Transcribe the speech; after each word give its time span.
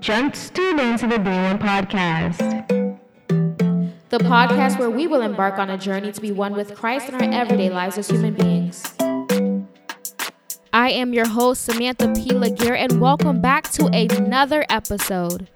Just 0.00 0.54
tune 0.54 0.78
into 0.78 1.06
the 1.08 1.18
Being 1.18 1.42
One 1.42 1.58
podcast. 1.58 2.38
The 4.10 4.18
podcast 4.18 4.78
where 4.78 4.90
we 4.90 5.06
will 5.06 5.22
embark 5.22 5.58
on 5.58 5.70
a 5.70 5.76
journey 5.76 6.12
to 6.12 6.20
be 6.20 6.30
one 6.30 6.54
with 6.54 6.74
Christ 6.74 7.08
in 7.08 7.16
our 7.16 7.22
everyday 7.22 7.68
lives 7.68 7.98
as 7.98 8.08
human 8.08 8.34
beings. 8.34 8.84
I 10.72 10.90
am 10.90 11.12
your 11.12 11.26
host, 11.26 11.64
Samantha 11.64 12.12
P. 12.14 12.32
Laguerre, 12.32 12.76
and 12.76 13.00
welcome 13.00 13.40
back 13.40 13.70
to 13.72 13.86
another 13.86 14.64
episode. 14.70 15.48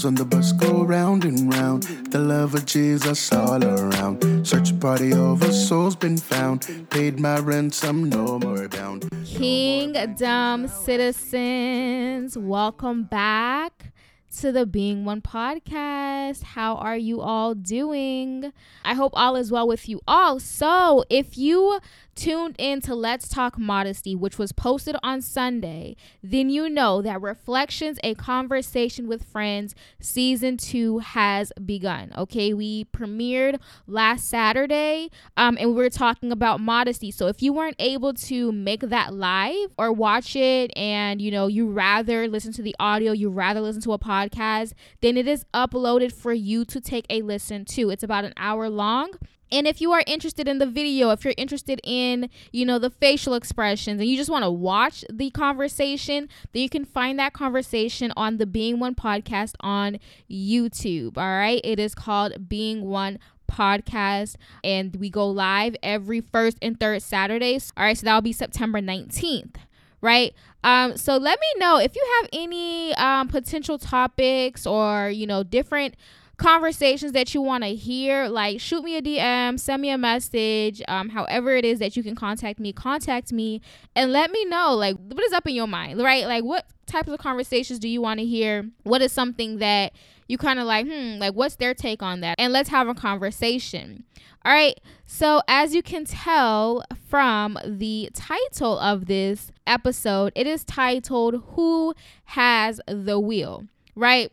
Wheels 0.00 0.06
on 0.06 0.14
the 0.14 0.24
bus 0.24 0.52
go 0.52 0.82
round 0.82 1.26
and 1.26 1.52
round. 1.52 1.82
The 2.10 2.18
love 2.18 2.54
of 2.54 2.64
Jesus 2.64 3.30
all 3.34 3.62
around. 3.62 4.46
Search 4.46 4.78
party 4.80 5.12
over, 5.12 5.52
souls 5.52 5.94
been 5.94 6.16
found. 6.16 6.66
Paid 6.88 7.20
my 7.20 7.38
ransom, 7.38 8.08
no 8.08 8.38
more 8.38 8.66
bound. 8.68 9.10
Kingdom 9.26 10.68
citizens, 10.68 12.38
welcome 12.38 13.02
back 13.02 13.92
to 14.38 14.50
the 14.50 14.64
Being 14.64 15.04
One 15.04 15.20
podcast. 15.20 16.44
How 16.44 16.76
are 16.76 16.96
you 16.96 17.20
all 17.20 17.54
doing? 17.54 18.54
I 18.82 18.94
hope 18.94 19.12
all 19.14 19.36
is 19.36 19.52
well 19.52 19.68
with 19.68 19.86
you 19.86 20.00
all. 20.08 20.40
So, 20.40 21.04
if 21.10 21.36
you 21.36 21.78
tuned 22.20 22.54
in 22.58 22.82
to 22.82 22.94
Let's 22.94 23.28
Talk 23.28 23.58
Modesty, 23.58 24.14
which 24.14 24.38
was 24.38 24.52
posted 24.52 24.94
on 25.02 25.22
Sunday, 25.22 25.96
then 26.22 26.50
you 26.50 26.68
know 26.68 27.00
that 27.00 27.22
Reflections, 27.22 27.98
a 28.04 28.14
conversation 28.14 29.08
with 29.08 29.24
friends, 29.24 29.74
season 30.00 30.58
two 30.58 30.98
has 30.98 31.50
begun. 31.64 32.12
Okay, 32.18 32.52
we 32.52 32.84
premiered 32.84 33.58
last 33.86 34.28
Saturday 34.28 35.10
um, 35.38 35.56
and 35.58 35.70
we 35.70 35.76
were 35.76 35.88
talking 35.88 36.30
about 36.30 36.60
modesty. 36.60 37.10
So 37.10 37.26
if 37.28 37.40
you 37.40 37.54
weren't 37.54 37.76
able 37.78 38.12
to 38.12 38.52
make 38.52 38.80
that 38.80 39.14
live 39.14 39.70
or 39.78 39.90
watch 39.90 40.36
it 40.36 40.70
and 40.76 41.22
you 41.22 41.30
know, 41.30 41.46
you 41.46 41.70
rather 41.70 42.28
listen 42.28 42.52
to 42.52 42.62
the 42.62 42.76
audio, 42.78 43.12
you 43.12 43.30
rather 43.30 43.62
listen 43.62 43.80
to 43.82 43.94
a 43.94 43.98
podcast, 43.98 44.74
then 45.00 45.16
it 45.16 45.26
is 45.26 45.46
uploaded 45.54 46.12
for 46.12 46.34
you 46.34 46.66
to 46.66 46.82
take 46.82 47.06
a 47.08 47.22
listen 47.22 47.64
to. 47.64 47.88
It's 47.88 48.02
about 48.02 48.26
an 48.26 48.34
hour 48.36 48.68
long 48.68 49.12
and 49.52 49.66
if 49.66 49.80
you 49.80 49.92
are 49.92 50.02
interested 50.06 50.46
in 50.48 50.58
the 50.58 50.66
video, 50.66 51.10
if 51.10 51.24
you're 51.24 51.34
interested 51.36 51.80
in, 51.82 52.30
you 52.52 52.64
know, 52.64 52.78
the 52.78 52.90
facial 52.90 53.34
expressions 53.34 54.00
and 54.00 54.08
you 54.08 54.16
just 54.16 54.30
want 54.30 54.44
to 54.44 54.50
watch 54.50 55.04
the 55.10 55.30
conversation, 55.30 56.28
then 56.52 56.62
you 56.62 56.68
can 56.68 56.84
find 56.84 57.18
that 57.18 57.32
conversation 57.32 58.12
on 58.16 58.36
the 58.36 58.46
Being 58.46 58.78
One 58.78 58.94
podcast 58.94 59.54
on 59.60 59.98
YouTube. 60.30 61.16
All 61.18 61.24
right. 61.24 61.60
It 61.64 61.78
is 61.78 61.94
called 61.94 62.48
Being 62.48 62.84
One 62.84 63.18
podcast 63.50 64.36
and 64.62 64.94
we 64.96 65.10
go 65.10 65.28
live 65.28 65.74
every 65.82 66.20
first 66.20 66.56
and 66.62 66.78
third 66.78 67.02
Saturdays. 67.02 67.72
All 67.76 67.84
right. 67.84 67.98
So 67.98 68.04
that'll 68.04 68.20
be 68.20 68.32
September 68.32 68.80
19th 68.80 69.56
right 70.02 70.32
um 70.64 70.96
so 70.96 71.18
let 71.18 71.38
me 71.38 71.46
know 71.58 71.76
if 71.76 71.94
you 71.94 72.02
have 72.20 72.30
any 72.32 72.94
um 72.94 73.28
potential 73.28 73.76
topics 73.78 74.66
or 74.66 75.10
you 75.10 75.26
know 75.26 75.42
different 75.42 75.94
conversations 76.40 77.12
that 77.12 77.34
you 77.34 77.42
want 77.42 77.62
to 77.62 77.74
hear, 77.74 78.26
like 78.28 78.60
shoot 78.60 78.82
me 78.82 78.96
a 78.96 79.02
DM, 79.02 79.60
send 79.60 79.82
me 79.82 79.90
a 79.90 79.98
message, 79.98 80.82
um, 80.88 81.10
however 81.10 81.54
it 81.54 81.66
is 81.66 81.78
that 81.78 81.96
you 81.96 82.02
can 82.02 82.14
contact 82.14 82.58
me, 82.58 82.72
contact 82.72 83.30
me 83.30 83.60
and 83.94 84.10
let 84.10 84.30
me 84.32 84.44
know 84.46 84.74
like 84.74 84.96
what 84.96 85.22
is 85.22 85.32
up 85.32 85.46
in 85.46 85.54
your 85.54 85.66
mind, 85.66 86.00
right? 86.00 86.26
Like 86.26 86.42
what 86.42 86.66
types 86.86 87.08
of 87.08 87.18
conversations 87.18 87.78
do 87.78 87.88
you 87.88 88.00
want 88.00 88.20
to 88.20 88.26
hear? 88.26 88.68
What 88.84 89.02
is 89.02 89.12
something 89.12 89.58
that 89.58 89.92
you 90.28 90.38
kind 90.38 90.58
of 90.58 90.64
like, 90.66 90.86
hmm, 90.86 91.18
like 91.18 91.34
what's 91.34 91.56
their 91.56 91.74
take 91.74 92.02
on 92.02 92.20
that? 92.20 92.36
And 92.38 92.52
let's 92.52 92.70
have 92.70 92.88
a 92.88 92.94
conversation. 92.94 94.04
All 94.42 94.52
right. 94.52 94.80
So, 95.04 95.42
as 95.46 95.74
you 95.74 95.82
can 95.82 96.06
tell 96.06 96.82
from 97.08 97.58
the 97.66 98.08
title 98.14 98.78
of 98.78 99.04
this 99.04 99.52
episode, 99.66 100.32
it 100.34 100.46
is 100.46 100.64
titled 100.64 101.42
Who 101.50 101.94
Has 102.24 102.80
the 102.86 103.20
Wheel, 103.20 103.66
right? 103.94 104.32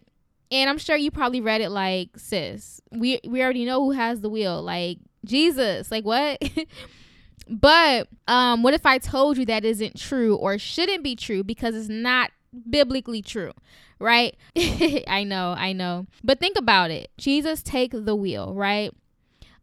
And 0.52 0.70
I'm 0.70 0.78
sure 0.78 0.96
you 0.96 1.12
probably 1.12 1.42
read 1.42 1.62
it 1.62 1.70
like, 1.70 2.10
sis, 2.18 2.82
we 2.92 3.20
we 3.28 3.42
already 3.44 3.66
know 3.66 3.84
who 3.84 3.92
has 3.92 4.22
the 4.22 4.30
wheel. 4.30 4.62
Like 4.62 5.00
Jesus. 5.26 5.92
Like 5.92 6.06
what? 6.06 6.42
but 7.50 8.08
um 8.28 8.64
what 8.64 8.74
if 8.74 8.86
I 8.86 8.98
told 8.98 9.38
you 9.38 9.46
that 9.46 9.64
isn't 9.64 9.98
true 9.98 10.36
or 10.36 10.58
shouldn't 10.58 11.04
be 11.04 11.16
true 11.16 11.44
because 11.44 11.76
it's 11.76 11.90
not 11.90 12.32
biblically 12.70 13.22
true, 13.22 13.52
right? 14.00 14.36
I 15.08 15.24
know, 15.26 15.56
I 15.58 15.74
know. 15.74 16.08
But 16.24 16.40
think 16.40 16.58
about 16.58 16.92
it. 16.92 17.10
Jesus 17.18 17.62
take 17.62 17.92
the 17.94 18.16
wheel, 18.16 18.54
right? 18.54 18.92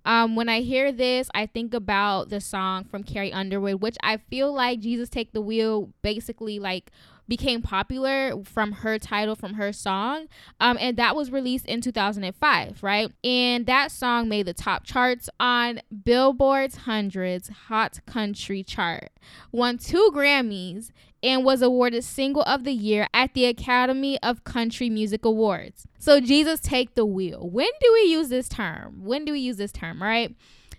Um, 0.07 0.37
when 0.37 0.49
I 0.49 0.61
hear 0.61 0.93
this, 0.93 1.31
I 1.35 1.47
think 1.47 1.73
about 1.73 2.29
the 2.29 2.41
song 2.41 2.85
from 2.85 3.05
Carrie 3.05 3.33
Underwood, 3.33 3.81
which 3.81 3.97
I 4.03 4.19
feel 4.19 4.53
like 4.53 4.81
Jesus 4.81 5.09
Take 5.09 5.33
the 5.33 5.41
Wheel 5.41 5.91
basically 6.03 6.59
like 6.59 6.91
became 7.29 7.63
popular 7.63 8.35
from 8.45 8.73
her 8.73 8.99
title 8.99 9.35
from 9.35 9.55
her 9.55 9.73
song 9.73 10.27
um, 10.61 10.77
and 10.81 10.97
that 10.97 11.17
was 11.17 11.31
released 11.31 11.67
in 11.67 11.81
2005 11.81 12.83
right? 12.83 13.11
And 13.23 13.67
that 13.67 13.91
song 13.91 14.29
made 14.29 14.47
the 14.47 14.55
top 14.55 14.85
charts 14.85 15.29
on 15.41 15.81
billboard's 16.05 16.77
hundreds 16.79 17.49
hot 17.49 18.01
country 18.07 18.63
chart 18.63 19.11
won 19.53 19.79
two 19.79 20.11
grammys 20.15 20.91
and 21.23 21.45
was 21.45 21.63
awarded 21.63 22.05
single 22.05 22.43
of 22.43 22.65
the 22.65 22.73
year 22.73 23.09
at 23.15 23.33
the 23.33 23.47
academy 23.47 24.23
of 24.23 24.45
country 24.45 24.91
music 24.91 25.25
awards. 25.25 25.87
So 25.99 26.21
jesus 26.21 26.61
take 26.61 26.95
the 26.95 27.07
wheel. 27.07 27.49
When 27.49 27.71
do 27.81 27.93
we 27.95 28.11
use 28.11 28.29
this 28.29 28.49
term? 28.49 29.01
When 29.05 29.25
do 29.25 29.33
we 29.33 29.41
use 29.41 29.57
this 29.57 29.73
term 29.73 30.03
right 30.03 30.35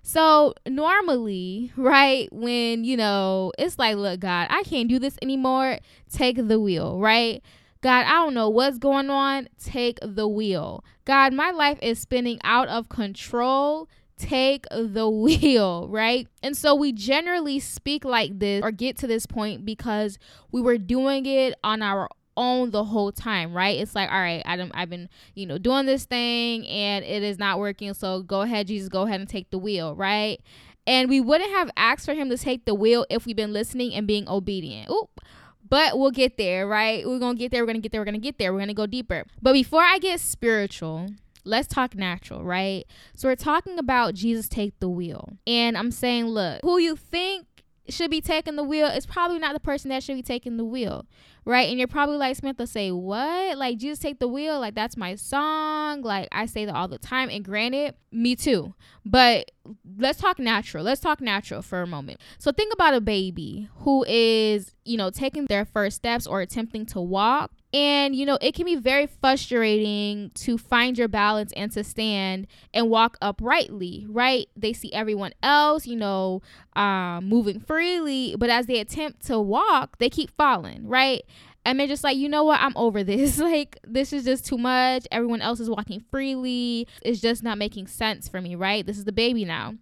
so 0.08 0.54
normally, 0.68 1.72
right, 1.76 2.32
when 2.32 2.84
you 2.84 2.96
know, 2.96 3.52
it's 3.58 3.80
like, 3.80 3.96
look, 3.96 4.20
God, 4.20 4.46
I 4.52 4.62
can't 4.62 4.88
do 4.88 5.00
this 5.00 5.18
anymore. 5.20 5.80
Take 6.14 6.48
the 6.48 6.60
wheel, 6.60 7.00
right? 7.00 7.42
God, 7.82 8.06
I 8.06 8.12
don't 8.12 8.36
know 8.36 8.48
what's 8.48 8.78
going 8.78 9.10
on. 9.10 9.48
Take 9.60 9.98
the 10.04 10.28
wheel. 10.28 10.86
God, 11.06 11.34
my 11.34 11.50
life 11.50 11.80
is 11.82 11.98
spinning 11.98 12.40
out 12.44 12.68
of 12.68 12.88
control. 12.88 13.90
Take 14.20 14.66
the 14.70 15.10
wheel, 15.10 15.88
right? 15.88 16.28
And 16.44 16.56
so 16.56 16.76
we 16.76 16.92
generally 16.92 17.60
speak 17.60 18.06
like 18.06 18.38
this 18.38 18.64
or 18.64 18.70
get 18.70 18.98
to 18.98 19.08
this 19.08 19.26
point 19.26 19.66
because 19.66 20.20
we 20.52 20.62
were 20.62 20.78
doing 20.78 21.26
it 21.26 21.56
on 21.64 21.82
our 21.82 22.10
own 22.38 22.72
the 22.72 22.84
whole 22.84 23.12
time, 23.12 23.54
right? 23.54 23.80
It's 23.80 23.96
like, 23.96 24.10
all 24.12 24.20
right, 24.20 24.42
I 24.46 24.70
I've 24.74 24.90
been, 24.90 25.10
you 25.34 25.46
know, 25.46 25.58
doing 25.58 25.86
this 25.86 26.06
thing 26.06 26.68
and 26.68 27.04
it 27.06 27.24
is 27.24 27.38
not 27.38 27.60
working. 27.60 27.94
So 27.94 28.22
go 28.22 28.42
ahead, 28.42 28.68
Jesus, 28.68 28.90
go 28.90 29.04
ahead 29.04 29.20
and 29.20 29.30
take 29.30 29.50
the 29.52 29.58
wheel, 29.58 29.96
right? 29.96 30.40
And 30.88 31.10
we 31.10 31.20
wouldn't 31.20 31.50
have 31.52 31.72
asked 31.76 32.06
for 32.06 32.14
him 32.14 32.30
to 32.30 32.38
take 32.38 32.66
the 32.66 32.76
wheel 32.76 33.06
if 33.10 33.26
we've 33.26 33.36
been 33.36 33.54
listening 33.54 33.94
and 33.94 34.06
being 34.06 34.28
obedient. 34.30 34.90
Oop. 34.90 35.22
But 35.68 35.98
we'll 35.98 36.12
get 36.12 36.38
there, 36.38 36.68
right? 36.68 37.06
We're 37.08 37.18
going 37.18 37.36
to 37.36 37.40
get 37.40 37.52
there. 37.52 37.64
We're 37.64 37.68
going 37.68 37.78
to 37.78 37.82
get 37.82 37.92
there. 37.92 38.02
We're 38.02 38.06
going 38.06 38.16
to 38.16 38.22
get 38.22 38.38
there. 38.38 38.54
We're 38.54 38.60
going 38.60 38.68
to 38.68 38.76
go 38.76 38.86
deeper. 38.86 39.26
But 39.42 39.54
before 39.54 39.82
I 39.82 39.98
get 39.98 40.20
spiritual, 40.20 41.10
let's 41.44 41.68
talk 41.68 41.96
natural, 41.96 42.44
right? 42.44 42.86
So 43.16 43.28
we're 43.30 43.36
talking 43.36 43.80
about 43.80 44.14
Jesus 44.14 44.48
take 44.48 44.80
the 44.80 44.90
wheel. 44.90 45.38
And 45.48 45.76
I'm 45.76 45.90
saying, 45.90 46.26
look, 46.26 46.60
who 46.62 46.78
you 46.78 46.96
think 46.96 47.48
should 47.90 48.12
be 48.12 48.22
taking 48.22 48.56
the 48.56 48.64
wheel 48.64 48.88
is 48.88 49.06
probably 49.06 49.40
not 49.40 49.54
the 49.54 49.60
person 49.60 49.90
that 49.90 50.04
should 50.04 50.16
be 50.16 50.24
taking 50.24 50.58
the 50.58 50.66
wheel, 50.66 51.06
right? 51.46 51.70
And 51.70 51.78
you're 51.78 51.88
probably 51.88 52.18
like 52.18 52.36
Samantha, 52.36 52.66
say 52.68 52.92
what? 52.92 53.58
Like 53.58 53.78
Jesus 53.78 54.00
take 54.00 54.20
the 54.20 54.28
wheel? 54.28 54.60
Like 54.60 54.76
that's 54.76 54.98
my 54.98 55.16
song. 55.16 56.02
Like 56.02 56.28
I 56.32 56.48
say 56.48 56.66
that 56.66 56.76
all 56.76 56.88
the 56.88 56.98
time. 56.98 57.30
And 57.30 57.46
granted, 57.46 57.94
me 58.12 58.36
too. 58.36 58.74
But 59.06 59.52
let's 59.98 60.20
talk 60.20 60.40
natural. 60.40 60.84
Let's 60.84 61.02
talk 61.02 61.22
natural 61.22 61.62
for 61.62 61.82
a 61.82 61.88
moment. 61.88 62.20
So 62.40 62.52
think 62.52 62.74
about 62.74 62.96
a 62.96 63.02
baby 63.02 63.70
who 63.78 64.04
is, 64.08 64.74
you 64.84 64.98
know, 64.98 65.12
taking 65.12 65.46
their 65.46 65.66
first 65.66 65.98
steps 65.98 66.26
or 66.26 66.42
attempting 66.42 66.86
to 66.88 67.00
walk 67.00 67.52
and, 67.76 68.16
you 68.16 68.26
know, 68.26 68.38
it 68.40 68.56
can 68.56 68.66
be 68.66 68.78
very 68.78 69.06
frustrating 69.06 70.32
to 70.36 70.58
find 70.58 70.98
your 70.98 71.10
balance 71.10 71.52
and 71.58 71.70
to 71.74 71.84
stand 71.84 72.48
and 72.74 72.90
walk 72.90 73.18
uprightly, 73.22 74.06
right? 74.08 74.48
They 74.56 74.72
see 74.72 74.94
everyone 74.94 75.34
else, 75.44 75.86
you 75.86 75.98
know, 75.98 76.42
um, 76.78 77.28
moving 77.28 77.60
freely, 77.60 78.38
but 78.40 78.50
as 78.50 78.68
they 78.68 78.80
attempt 78.80 79.26
to 79.26 79.42
walk, 79.42 79.98
they 79.98 80.10
keep 80.10 80.32
falling, 80.38 80.88
right? 80.88 81.24
And 81.66 81.80
they're 81.80 81.88
just 81.88 82.04
like, 82.04 82.16
you 82.16 82.30
know 82.30 82.44
what? 82.44 82.62
I'm 82.62 82.78
over 82.78 83.04
this. 83.04 83.40
like, 83.40 83.80
this 83.86 84.14
is 84.14 84.24
just 84.24 84.46
too 84.46 84.58
much. 84.58 85.08
Everyone 85.12 85.42
else 85.42 85.60
is 85.60 85.70
walking 85.70 86.00
freely. 86.12 86.88
It's 87.02 87.20
just 87.20 87.44
not 87.44 87.58
making 87.58 87.88
sense 87.88 88.30
for 88.30 88.40
me, 88.40 88.56
right? 88.56 88.86
This 88.86 88.98
is 88.98 89.06
the 89.06 89.12
baby 89.12 89.46
now. 89.46 89.74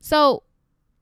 So 0.00 0.42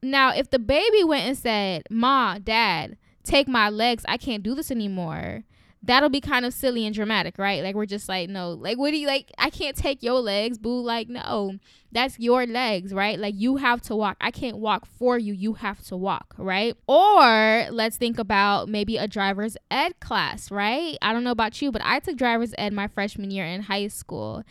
now, 0.01 0.31
if 0.31 0.49
the 0.49 0.59
baby 0.59 1.03
went 1.03 1.27
and 1.27 1.37
said, 1.37 1.83
Ma, 1.89 2.37
Dad, 2.37 2.97
take 3.23 3.47
my 3.47 3.69
legs, 3.69 4.05
I 4.07 4.17
can't 4.17 4.43
do 4.43 4.53
this 4.53 4.71
anymore 4.71 5.43
that'll 5.87 6.09
be 6.09 6.21
kind 6.21 6.45
of 6.45 6.53
silly 6.53 6.85
and 6.85 6.93
dramatic, 6.93 7.37
right? 7.37 7.63
Like 7.63 7.73
we're 7.73 7.85
just 7.85 8.07
like, 8.09 8.29
no, 8.29 8.51
like 8.51 8.77
what 8.77 8.91
do 8.91 8.97
you 8.97 9.07
like? 9.07 9.31
I 9.37 9.49
can't 9.49 9.75
take 9.75 10.03
your 10.03 10.19
legs, 10.19 10.57
boo. 10.57 10.81
Like 10.81 11.07
no, 11.07 11.57
that's 11.91 12.19
your 12.19 12.45
legs, 12.45 12.93
right? 12.93 13.17
Like 13.17 13.35
you 13.37 13.55
have 13.55 13.81
to 13.83 13.95
walk. 13.95 14.17
I 14.19 14.29
can't 14.29 14.57
walk 14.57 14.85
for 14.85 15.17
you. 15.17 15.33
You 15.33 15.53
have 15.53 15.83
to 15.85 15.97
walk, 15.97 16.35
right? 16.37 16.75
Or 16.87 17.67
let's 17.71 17.97
think 17.97 18.19
about 18.19 18.67
maybe 18.67 18.97
a 18.97 19.07
driver's 19.07 19.57
ed 19.71 19.99
class, 19.99 20.51
right? 20.51 20.97
I 21.01 21.13
don't 21.13 21.23
know 21.23 21.31
about 21.31 21.61
you, 21.61 21.71
but 21.71 21.81
I 21.83 21.99
took 21.99 22.17
driver's 22.17 22.53
ed 22.57 22.73
my 22.73 22.87
freshman 22.87 23.31
year 23.31 23.45
in 23.45 23.63
high 23.63 23.87
school. 23.87 24.43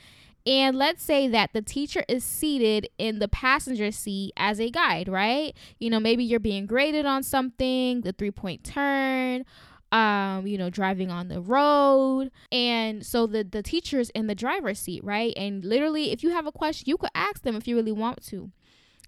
And 0.47 0.77
let's 0.77 1.03
say 1.03 1.27
that 1.29 1.53
the 1.53 1.61
teacher 1.61 2.05
is 2.09 2.23
seated 2.23 2.89
in 2.99 3.19
the 3.19 3.27
passenger 3.27 3.91
seat 3.91 4.33
as 4.37 4.61
a 4.61 4.71
guide, 4.71 5.09
right? 5.09 5.57
You 5.81 5.91
know, 5.91 5.99
maybe 5.99 6.23
you're 6.23 6.39
being 6.39 6.67
graded 6.67 7.05
on 7.05 7.25
something, 7.25 8.03
the 8.03 8.13
three 8.13 8.31
point 8.31 8.63
turn, 8.63 9.45
um, 9.93 10.47
you 10.47 10.59
know, 10.59 10.71
driving 10.71 11.11
on 11.11 11.29
the 11.29 11.41
road. 11.41 12.31
And 12.51 13.05
so 13.05 13.27
the 13.27 13.45
the 13.45 13.63
teacher's 13.63 14.11
in 14.11 14.27
the 14.27 14.35
driver's 14.35 14.79
seat, 14.79 15.05
right? 15.05 15.33
And 15.37 15.65
literally 15.65 16.13
if 16.13 16.23
you 16.23 16.31
have 16.31 16.47
a 16.47 16.53
question, 16.53 16.85
you 16.87 16.97
could 16.97 17.11
ask 17.15 17.43
them 17.43 17.57
if 17.57 17.69
you 17.69 17.77
really 17.77 17.93
want 17.93 18.23
to. 18.27 18.51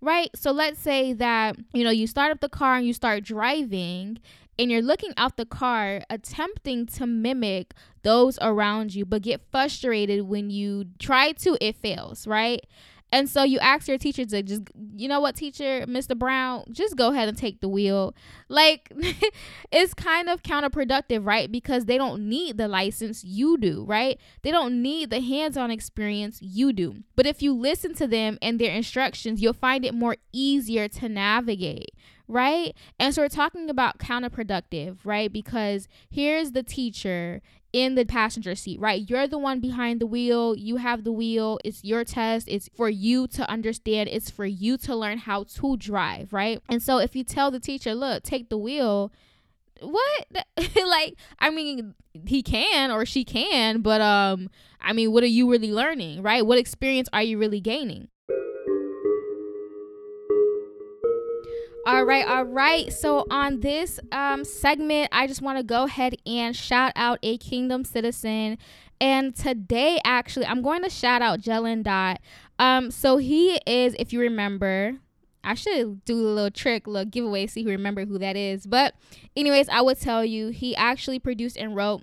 Right? 0.01 0.31
So 0.37 0.53
let's 0.53 0.79
say 0.79 1.13
that, 1.15 1.57
you 1.73 1.83
know, 1.83 1.91
you 1.91 2.07
start 2.07 2.31
up 2.31 2.41
the 2.41 2.49
car 2.49 2.77
and 2.77 2.87
you 2.87 2.93
start 2.93 3.25
driving 3.25 4.21
and 4.59 4.71
you're 4.71 4.83
looking 4.83 5.13
out 5.17 5.37
the 5.37 5.47
car 5.47 6.03
attempting 6.11 6.87
to 6.87 7.07
mimic 7.07 7.75
those 8.03 8.39
around 8.41 8.95
you 8.95 9.05
but 9.05 9.23
get 9.23 9.41
frustrated 9.51 10.23
when 10.23 10.51
you 10.51 10.87
try 10.99 11.33
to 11.33 11.57
it 11.61 11.77
fails 11.77 12.27
right 12.27 12.67
and 13.11 13.29
so 13.29 13.43
you 13.43 13.59
ask 13.59 13.89
your 13.89 13.97
teacher 13.97 14.27
to 14.27 14.43
just, 14.43 14.63
you 14.95 15.09
know 15.09 15.21
what, 15.21 15.35
teacher, 15.35 15.87
Mr. 15.87 16.17
Brown, 16.17 16.65
just 16.71 16.97
go 16.97 17.11
ahead 17.11 17.29
and 17.29 17.39
take 17.39 17.61
the 17.61 17.69
wheel. 17.69 18.15
Like, 18.49 18.93
it's 19.73 19.95
kind 19.95 20.29
of 20.29 20.43
counterproductive, 20.43 21.25
right? 21.25 21.51
Because 21.51 21.87
they 21.87 21.97
don't 21.97 22.29
need 22.29 22.59
the 22.59 22.69
license, 22.69 23.25
you 23.25 23.57
do, 23.57 23.85
right? 23.85 24.21
They 24.43 24.51
don't 24.51 24.83
need 24.83 25.09
the 25.11 25.21
hands 25.21 25.57
on 25.57 25.71
experience, 25.71 26.39
you 26.43 26.73
do. 26.73 26.97
But 27.17 27.27
if 27.27 27.41
you 27.41 27.55
listen 27.55 27.95
to 27.95 28.07
them 28.07 28.39
and 28.43 28.59
their 28.59 28.75
instructions, 28.75 29.41
you'll 29.41 29.55
find 29.55 29.87
it 29.87 29.95
more 29.95 30.17
easier 30.33 30.87
to 30.89 31.09
navigate, 31.09 31.95
right? 32.29 32.75
And 32.99 33.15
so 33.15 33.23
we're 33.23 33.29
talking 33.29 33.71
about 33.71 33.99
counterproductive, 33.99 34.99
right? 35.05 35.33
Because 35.33 35.89
here's 36.11 36.53
the 36.53 36.63
teacher 36.63 37.41
in 37.73 37.95
the 37.95 38.05
passenger 38.05 38.55
seat, 38.55 38.81
right? 38.81 39.09
You're 39.09 39.27
the 39.27 39.39
one 39.39 39.61
behind 39.61 40.01
the 40.01 40.07
wheel. 40.07 40.55
You 40.57 40.77
have 40.77 41.05
the 41.05 41.13
wheel. 41.13 41.59
It's 41.65 41.85
your 41.85 42.05
test. 42.05 42.49
It's 42.49 42.69
for 42.77 42.89
you 42.89 43.27
to 43.29 43.49
understand. 43.51 44.09
It's 44.11 44.31
for 44.31 44.47
you 44.47 44.79
to 44.79 44.95
learn 44.95 45.19
how 45.19 45.45
to 45.45 45.77
drive, 45.77 46.33
right? 46.33 46.61
And 46.69 46.83
so 46.83 46.99
if 46.99 47.17
you 47.17 47.25
tell 47.25 47.51
the 47.51 47.61
teacher, 47.61 47.95
look, 47.95 48.23
take 48.23 48.49
the 48.49 48.59
wheel, 48.59 49.13
what? 49.81 50.27
like, 50.87 51.15
I 51.39 51.51
mean, 51.51 51.95
he 52.27 52.43
can 52.43 52.91
or 52.91 53.05
she 53.05 53.25
can, 53.25 53.81
but 53.81 54.01
um, 54.01 54.51
I 54.81 54.93
mean, 54.93 55.13
what 55.13 55.23
are 55.23 55.27
you 55.27 55.51
really 55.51 55.73
learning, 55.73 56.23
right? 56.23 56.45
What 56.45 56.59
experience 56.59 57.09
are 57.13 57.23
you 57.23 57.39
really 57.39 57.61
gaining? 57.61 58.09
All 61.89 62.05
right, 62.05 62.29
all 62.29 62.45
right. 62.45 62.93
So 62.93 63.25
on 63.31 63.61
this 63.61 63.99
um, 64.13 64.45
segment, 64.45 65.09
I 65.11 65.27
just 65.27 65.41
want 65.41 65.57
to 65.57 65.65
go 65.65 65.85
ahead 65.85 66.17
and 66.27 66.55
shout 66.55 66.93
out 66.95 67.19
a 67.23 67.39
Kingdom 67.39 67.83
citizen. 67.83 68.59
And 69.01 69.35
today, 69.35 69.99
actually, 70.05 70.45
I'm 70.45 70.61
going 70.61 70.83
to 70.83 70.91
shout 70.91 71.23
out 71.23 71.41
Jelen 71.41 71.83
Dot. 71.83 72.21
Um, 72.59 72.91
so 72.91 73.17
he 73.17 73.59
is, 73.67 73.97
if 73.99 74.13
you 74.13 74.21
remember, 74.21 74.99
I 75.43 75.55
should 75.55 76.05
do 76.05 76.15
a 76.15 76.29
little 76.29 76.51
trick, 76.51 76.87
little 76.87 77.09
giveaway, 77.09 77.47
see 77.47 77.63
who 77.63 77.71
remember 77.71 78.05
who 78.05 78.19
that 78.19 78.37
is. 78.37 78.67
But 78.67 78.93
anyways, 79.35 79.71
I 79.71 79.81
will 79.81 79.95
tell 79.95 80.27
you 80.27 80.49
he 80.49 80.77
actually 80.77 81.19
produced 81.19 81.57
and 81.57 81.75
wrote 81.75 82.03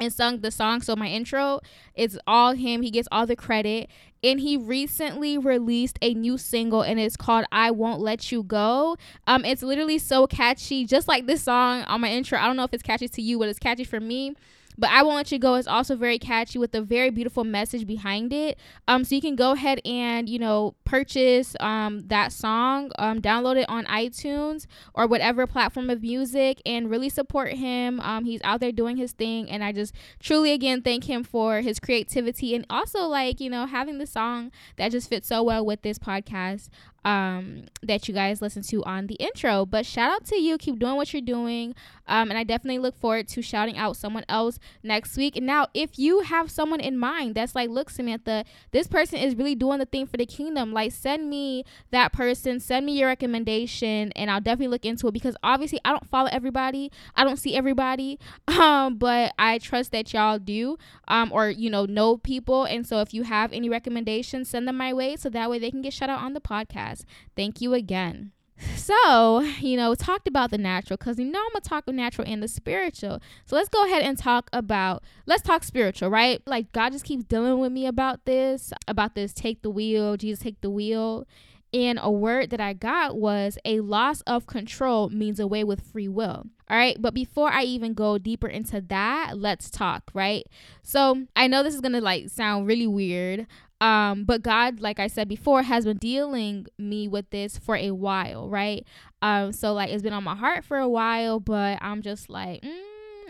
and 0.00 0.12
sung 0.12 0.40
the 0.40 0.50
song. 0.50 0.80
So 0.80 0.96
my 0.96 1.06
intro 1.06 1.60
is 1.94 2.18
all 2.26 2.52
him. 2.54 2.82
He 2.82 2.90
gets 2.90 3.08
all 3.12 3.26
the 3.26 3.36
credit. 3.36 3.88
And 4.22 4.40
he 4.40 4.56
recently 4.56 5.38
released 5.38 5.98
a 6.02 6.12
new 6.12 6.36
single 6.36 6.82
and 6.82 7.00
it's 7.00 7.16
called 7.16 7.46
I 7.52 7.70
Won't 7.70 8.00
Let 8.00 8.30
You 8.30 8.42
Go. 8.42 8.96
Um, 9.26 9.44
it's 9.44 9.62
literally 9.62 9.98
so 9.98 10.26
catchy, 10.26 10.84
just 10.84 11.08
like 11.08 11.26
this 11.26 11.42
song 11.42 11.82
on 11.82 12.00
my 12.00 12.10
intro. 12.10 12.38
I 12.38 12.46
don't 12.46 12.56
know 12.56 12.64
if 12.64 12.74
it's 12.74 12.82
catchy 12.82 13.08
to 13.08 13.22
you, 13.22 13.38
but 13.38 13.48
it's 13.48 13.58
catchy 13.58 13.84
for 13.84 14.00
me. 14.00 14.34
But 14.76 14.90
I 14.90 15.02
Won't 15.02 15.16
Let 15.16 15.32
You 15.32 15.38
Go 15.38 15.54
is 15.54 15.66
also 15.66 15.96
very 15.96 16.18
catchy 16.18 16.58
with 16.58 16.74
a 16.74 16.82
very 16.82 17.10
beautiful 17.10 17.44
message 17.44 17.86
behind 17.86 18.32
it. 18.32 18.58
Um, 18.88 19.04
so 19.04 19.14
you 19.14 19.20
can 19.20 19.36
go 19.36 19.52
ahead 19.52 19.80
and, 19.86 20.28
you 20.28 20.38
know, 20.38 20.74
purchase 20.90 21.54
um, 21.60 22.00
that 22.08 22.32
song, 22.32 22.90
um, 22.98 23.22
download 23.22 23.56
it 23.56 23.68
on 23.68 23.84
iTunes 23.86 24.66
or 24.92 25.06
whatever 25.06 25.46
platform 25.46 25.88
of 25.88 26.02
music 26.02 26.60
and 26.66 26.90
really 26.90 27.08
support 27.08 27.52
him. 27.52 28.00
Um, 28.00 28.24
he's 28.24 28.40
out 28.42 28.58
there 28.58 28.72
doing 28.72 28.96
his 28.96 29.12
thing. 29.12 29.48
And 29.48 29.62
I 29.62 29.70
just 29.70 29.94
truly, 30.18 30.50
again, 30.50 30.82
thank 30.82 31.04
him 31.04 31.22
for 31.22 31.60
his 31.60 31.78
creativity 31.78 32.56
and 32.56 32.66
also, 32.68 33.06
like, 33.06 33.38
you 33.40 33.48
know, 33.48 33.66
having 33.66 33.98
the 33.98 34.06
song 34.06 34.50
that 34.76 34.90
just 34.90 35.08
fits 35.08 35.28
so 35.28 35.44
well 35.44 35.64
with 35.64 35.82
this 35.82 35.98
podcast 35.98 36.68
um, 37.04 37.64
that 37.82 38.08
you 38.08 38.14
guys 38.14 38.42
listen 38.42 38.62
to 38.62 38.84
on 38.84 39.06
the 39.06 39.14
intro. 39.14 39.64
But 39.64 39.86
shout 39.86 40.10
out 40.10 40.24
to 40.26 40.36
you. 40.36 40.58
Keep 40.58 40.78
doing 40.78 40.96
what 40.96 41.12
you're 41.12 41.22
doing. 41.22 41.74
Um, 42.06 42.30
and 42.30 42.38
I 42.38 42.44
definitely 42.44 42.80
look 42.80 42.98
forward 42.98 43.28
to 43.28 43.42
shouting 43.42 43.76
out 43.76 43.96
someone 43.96 44.24
else 44.28 44.58
next 44.82 45.16
week. 45.16 45.40
Now, 45.40 45.68
if 45.72 45.98
you 45.98 46.20
have 46.20 46.50
someone 46.50 46.80
in 46.80 46.98
mind 46.98 47.34
that's 47.34 47.54
like, 47.54 47.70
look, 47.70 47.90
Samantha, 47.90 48.44
this 48.72 48.88
person 48.88 49.18
is 49.18 49.36
really 49.36 49.54
doing 49.54 49.78
the 49.78 49.86
thing 49.86 50.06
for 50.06 50.16
the 50.16 50.26
kingdom, 50.26 50.72
like, 50.72 50.79
send 50.88 51.28
me 51.28 51.64
that 51.90 52.12
person, 52.12 52.60
send 52.60 52.86
me 52.86 52.98
your 52.98 53.08
recommendation, 53.08 54.12
and 54.12 54.30
I'll 54.30 54.40
definitely 54.40 54.68
look 54.68 54.84
into 54.84 55.08
it 55.08 55.12
because 55.12 55.36
obviously 55.42 55.80
I 55.84 55.90
don't 55.90 56.06
follow 56.08 56.28
everybody, 56.32 56.90
I 57.14 57.24
don't 57.24 57.38
see 57.38 57.54
everybody, 57.54 58.18
um, 58.48 58.96
but 58.96 59.32
I 59.38 59.58
trust 59.58 59.92
that 59.92 60.12
y'all 60.12 60.38
do, 60.38 60.78
um, 61.08 61.32
or 61.32 61.50
you 61.50 61.70
know, 61.70 61.84
know 61.86 62.16
people. 62.16 62.64
And 62.64 62.86
so, 62.86 63.00
if 63.00 63.12
you 63.14 63.24
have 63.24 63.52
any 63.52 63.68
recommendations, 63.68 64.48
send 64.48 64.66
them 64.66 64.76
my 64.76 64.92
way 64.92 65.16
so 65.16 65.28
that 65.30 65.50
way 65.50 65.58
they 65.58 65.70
can 65.70 65.82
get 65.82 65.92
shout 65.92 66.10
out 66.10 66.22
on 66.22 66.32
the 66.32 66.40
podcast. 66.40 67.04
Thank 67.36 67.60
you 67.60 67.74
again. 67.74 68.32
So, 68.76 69.40
you 69.60 69.76
know, 69.76 69.94
talked 69.94 70.28
about 70.28 70.50
the 70.50 70.58
natural 70.58 70.96
because 70.96 71.18
you 71.18 71.26
know 71.26 71.38
I'm 71.38 71.52
gonna 71.52 71.60
talk 71.60 71.86
natural 71.88 72.26
and 72.26 72.42
the 72.42 72.48
spiritual. 72.48 73.20
So 73.46 73.56
let's 73.56 73.68
go 73.68 73.84
ahead 73.84 74.02
and 74.02 74.18
talk 74.18 74.50
about 74.52 75.02
let's 75.26 75.42
talk 75.42 75.64
spiritual, 75.64 76.10
right? 76.10 76.42
Like 76.46 76.72
God 76.72 76.92
just 76.92 77.04
keeps 77.04 77.24
dealing 77.24 77.58
with 77.58 77.72
me 77.72 77.86
about 77.86 78.24
this, 78.24 78.72
about 78.88 79.14
this 79.14 79.32
take 79.32 79.62
the 79.62 79.70
wheel, 79.70 80.16
Jesus 80.16 80.42
take 80.42 80.60
the 80.60 80.70
wheel. 80.70 81.26
And 81.72 82.00
a 82.02 82.10
word 82.10 82.50
that 82.50 82.60
I 82.60 82.72
got 82.72 83.16
was 83.16 83.56
a 83.64 83.78
loss 83.80 84.22
of 84.22 84.46
control 84.46 85.08
means 85.08 85.38
away 85.38 85.62
with 85.62 85.80
free 85.80 86.08
will. 86.08 86.46
All 86.68 86.76
right. 86.76 86.96
But 87.00 87.14
before 87.14 87.48
I 87.48 87.62
even 87.62 87.94
go 87.94 88.18
deeper 88.18 88.48
into 88.48 88.80
that, 88.88 89.34
let's 89.36 89.70
talk, 89.70 90.10
right? 90.12 90.44
So 90.82 91.26
I 91.36 91.46
know 91.46 91.62
this 91.62 91.74
is 91.74 91.80
going 91.80 91.92
to 91.92 92.00
like 92.00 92.28
sound 92.28 92.66
really 92.66 92.88
weird, 92.88 93.46
um, 93.80 94.24
but 94.24 94.42
God, 94.42 94.80
like 94.80 94.98
I 94.98 95.06
said 95.06 95.28
before, 95.28 95.62
has 95.62 95.84
been 95.84 95.96
dealing 95.96 96.66
me 96.78 97.08
with 97.08 97.30
this 97.30 97.58
for 97.58 97.76
a 97.76 97.92
while, 97.92 98.48
right? 98.48 98.86
Um, 99.22 99.52
so 99.52 99.72
like 99.72 99.90
it's 99.90 100.02
been 100.02 100.12
on 100.12 100.24
my 100.24 100.34
heart 100.34 100.64
for 100.64 100.78
a 100.78 100.88
while, 100.88 101.40
but 101.40 101.78
I'm 101.80 102.02
just 102.02 102.28
like, 102.28 102.62
mm, 102.62 102.80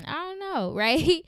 I 0.04 0.12
don't 0.12 0.38
know, 0.40 0.72
right? 0.74 1.24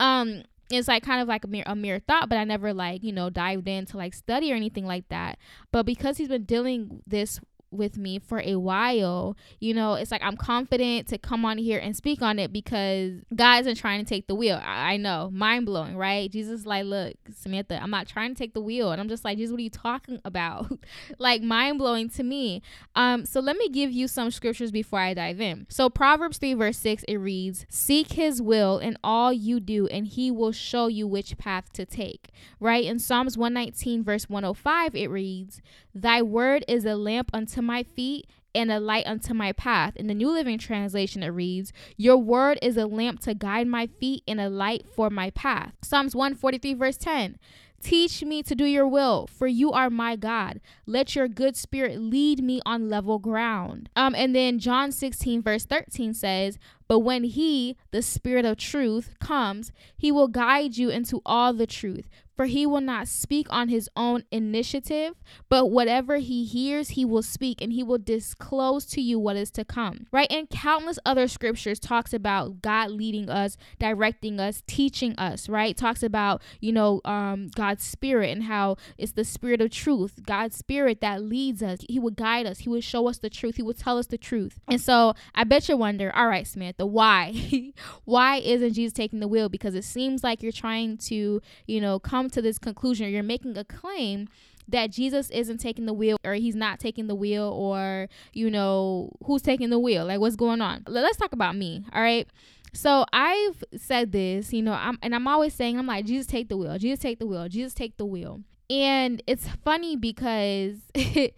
um, 0.00 0.42
it's 0.68 0.88
like 0.88 1.04
kind 1.04 1.22
of 1.22 1.28
like 1.28 1.44
a 1.44 1.46
mere 1.46 1.62
a 1.66 1.76
mere 1.76 2.00
thought, 2.00 2.28
but 2.28 2.38
I 2.38 2.44
never 2.44 2.74
like 2.74 3.04
you 3.04 3.12
know 3.12 3.30
dived 3.30 3.68
in 3.68 3.86
to 3.86 3.96
like 3.96 4.14
study 4.14 4.52
or 4.52 4.56
anything 4.56 4.84
like 4.84 5.08
that. 5.08 5.38
But 5.70 5.86
because 5.86 6.18
he's 6.18 6.28
been 6.28 6.44
dealing 6.44 7.02
this 7.06 7.40
with 7.70 7.96
me 7.96 8.18
for 8.18 8.40
a 8.40 8.56
while, 8.56 9.36
you 9.60 9.74
know, 9.74 9.94
it's 9.94 10.10
like 10.10 10.22
I'm 10.22 10.36
confident 10.36 11.08
to 11.08 11.18
come 11.18 11.44
on 11.44 11.58
here 11.58 11.78
and 11.78 11.96
speak 11.96 12.22
on 12.22 12.38
it 12.38 12.52
because 12.52 13.14
God 13.34 13.60
isn't 13.60 13.76
trying 13.76 14.04
to 14.04 14.08
take 14.08 14.26
the 14.26 14.34
wheel. 14.34 14.60
I, 14.62 14.94
I 14.94 14.96
know, 14.96 15.30
mind 15.32 15.66
blowing, 15.66 15.96
right? 15.96 16.30
Jesus 16.30 16.66
like, 16.66 16.84
look, 16.84 17.14
Samantha, 17.34 17.80
I'm 17.82 17.90
not 17.90 18.06
trying 18.06 18.34
to 18.34 18.38
take 18.38 18.54
the 18.54 18.60
wheel, 18.60 18.92
and 18.92 19.00
I'm 19.00 19.08
just 19.08 19.24
like, 19.24 19.38
Jesus, 19.38 19.52
what 19.52 19.60
are 19.60 19.62
you 19.62 19.70
talking 19.70 20.20
about? 20.24 20.78
like 21.18 21.42
mind 21.42 21.78
blowing 21.78 22.08
to 22.10 22.22
me. 22.22 22.62
Um, 22.94 23.24
so 23.24 23.40
let 23.40 23.56
me 23.56 23.68
give 23.68 23.92
you 23.92 24.08
some 24.08 24.30
scriptures 24.30 24.70
before 24.70 24.98
I 24.98 25.14
dive 25.14 25.40
in. 25.40 25.66
So 25.68 25.90
Proverbs 25.90 26.38
three 26.38 26.54
verse 26.54 26.78
six 26.78 27.04
it 27.04 27.16
reads, 27.16 27.66
"Seek 27.68 28.12
His 28.12 28.40
will 28.40 28.78
in 28.78 28.96
all 29.02 29.32
you 29.32 29.60
do, 29.60 29.86
and 29.88 30.06
He 30.06 30.30
will 30.30 30.52
show 30.52 30.86
you 30.86 31.06
which 31.06 31.36
path 31.38 31.72
to 31.74 31.84
take." 31.84 32.30
Right 32.60 32.84
in 32.84 32.98
Psalms 32.98 33.36
119 33.36 34.02
verse 34.04 34.28
105 34.28 34.94
it 34.94 35.08
reads, 35.08 35.60
"Thy 35.94 36.22
word 36.22 36.64
is 36.68 36.84
a 36.84 36.96
lamp 36.96 37.30
unto 37.32 37.55
my 37.62 37.82
feet 37.82 38.26
and 38.54 38.72
a 38.72 38.80
light 38.80 39.06
unto 39.06 39.34
my 39.34 39.52
path. 39.52 39.96
In 39.96 40.06
the 40.06 40.14
New 40.14 40.30
Living 40.30 40.58
Translation, 40.58 41.22
it 41.22 41.28
reads, 41.28 41.72
Your 41.96 42.16
word 42.16 42.58
is 42.62 42.76
a 42.76 42.86
lamp 42.86 43.20
to 43.20 43.34
guide 43.34 43.66
my 43.66 43.86
feet 43.86 44.22
and 44.26 44.40
a 44.40 44.48
light 44.48 44.86
for 44.94 45.10
my 45.10 45.30
path. 45.30 45.72
Psalms 45.82 46.16
143, 46.16 46.74
verse 46.74 46.96
10. 46.96 47.38
Teach 47.82 48.24
me 48.24 48.42
to 48.42 48.54
do 48.54 48.64
your 48.64 48.88
will, 48.88 49.26
for 49.26 49.46
you 49.46 49.70
are 49.70 49.90
my 49.90 50.16
God. 50.16 50.60
Let 50.86 51.14
your 51.14 51.28
good 51.28 51.56
spirit 51.56 52.00
lead 52.00 52.42
me 52.42 52.60
on 52.64 52.88
level 52.88 53.18
ground. 53.18 53.90
Um, 53.94 54.14
and 54.14 54.34
then 54.34 54.58
John 54.58 54.90
16, 54.90 55.42
verse 55.42 55.66
13 55.66 56.14
says, 56.14 56.58
But 56.88 57.00
when 57.00 57.24
he, 57.24 57.76
the 57.90 58.02
spirit 58.02 58.44
of 58.44 58.56
truth, 58.56 59.14
comes, 59.20 59.72
he 59.96 60.12
will 60.12 60.28
guide 60.28 60.76
you 60.76 60.90
into 60.90 61.20
all 61.26 61.52
the 61.52 61.66
truth, 61.66 62.08
for 62.36 62.44
he 62.44 62.66
will 62.66 62.82
not 62.82 63.08
speak 63.08 63.46
on 63.48 63.70
his 63.70 63.88
own 63.96 64.22
initiative, 64.30 65.14
but 65.48 65.70
whatever 65.70 66.18
he 66.18 66.44
hears, 66.44 66.90
he 66.90 67.04
will 67.04 67.22
speak 67.22 67.62
and 67.62 67.72
he 67.72 67.82
will 67.82 67.98
disclose 67.98 68.84
to 68.86 69.00
you 69.00 69.18
what 69.18 69.36
is 69.36 69.50
to 69.52 69.64
come. 69.64 70.06
Right? 70.12 70.30
And 70.30 70.50
countless 70.50 70.98
other 71.06 71.28
scriptures 71.28 71.78
talks 71.78 72.12
about 72.12 72.60
God 72.60 72.90
leading 72.90 73.30
us, 73.30 73.56
directing 73.78 74.38
us, 74.38 74.62
teaching 74.66 75.14
us, 75.16 75.48
right? 75.48 75.74
Talks 75.74 76.02
about, 76.02 76.42
you 76.60 76.72
know, 76.72 77.00
um, 77.06 77.48
God's 77.54 77.84
spirit 77.84 78.30
and 78.30 78.44
how 78.44 78.76
it's 78.98 79.12
the 79.12 79.24
spirit 79.24 79.62
of 79.62 79.70
truth, 79.70 80.20
God's 80.26 80.56
spirit 80.56 81.00
that 81.00 81.22
leads 81.22 81.62
us. 81.62 81.78
He 81.88 81.98
would 81.98 82.16
guide 82.16 82.44
us, 82.44 82.58
he 82.58 82.68
would 82.68 82.84
show 82.84 83.08
us 83.08 83.18
the 83.18 83.30
truth, 83.30 83.56
he 83.56 83.62
would 83.62 83.78
tell 83.78 83.96
us 83.96 84.08
the 84.08 84.18
truth. 84.18 84.58
And 84.68 84.80
so 84.80 85.14
I 85.34 85.44
bet 85.44 85.70
you 85.70 85.78
wonder, 85.78 86.14
all 86.14 86.28
right, 86.28 86.46
Samantha, 86.78 86.86
why? 86.86 87.72
why 88.04 88.36
isn't 88.36 88.74
Jesus 88.74 88.92
taking 88.92 89.20
the 89.20 89.28
wheel? 89.28 89.48
Because 89.48 89.74
it 89.74 89.84
seems 89.84 90.22
like 90.22 90.42
you're 90.42 90.52
trying 90.52 90.98
to, 90.98 91.40
you 91.66 91.80
know, 91.80 91.98
come 91.98 92.30
to 92.30 92.42
this 92.42 92.58
conclusion 92.58 93.10
you're 93.10 93.22
making 93.22 93.56
a 93.56 93.64
claim 93.64 94.28
that 94.68 94.90
Jesus 94.90 95.30
isn't 95.30 95.58
taking 95.58 95.86
the 95.86 95.92
wheel 95.92 96.16
or 96.24 96.34
he's 96.34 96.56
not 96.56 96.80
taking 96.80 97.06
the 97.06 97.14
wheel 97.14 97.44
or, 97.44 98.08
you 98.32 98.50
know, 98.50 99.12
who's 99.24 99.42
taking 99.42 99.70
the 99.70 99.78
wheel? 99.78 100.06
Like, 100.06 100.20
what's 100.20 100.36
going 100.36 100.60
on? 100.60 100.82
Let's 100.88 101.16
talk 101.16 101.32
about 101.32 101.56
me. 101.56 101.84
All 101.92 102.02
right. 102.02 102.28
So 102.72 103.06
I've 103.12 103.64
said 103.76 104.12
this, 104.12 104.52
you 104.52 104.62
know, 104.62 104.72
I'm 104.72 104.98
and 105.02 105.14
I'm 105.14 105.26
always 105.26 105.54
saying, 105.54 105.78
I'm 105.78 105.86
like, 105.86 106.04
Jesus 106.04 106.26
take 106.26 106.48
the 106.48 106.58
wheel, 106.58 106.76
Jesus 106.78 106.98
take 106.98 107.18
the 107.18 107.26
wheel, 107.26 107.48
Jesus 107.48 107.72
take 107.72 107.96
the 107.96 108.04
wheel. 108.04 108.42
And 108.68 109.22
it's 109.26 109.48
funny 109.64 109.96
because 109.96 110.74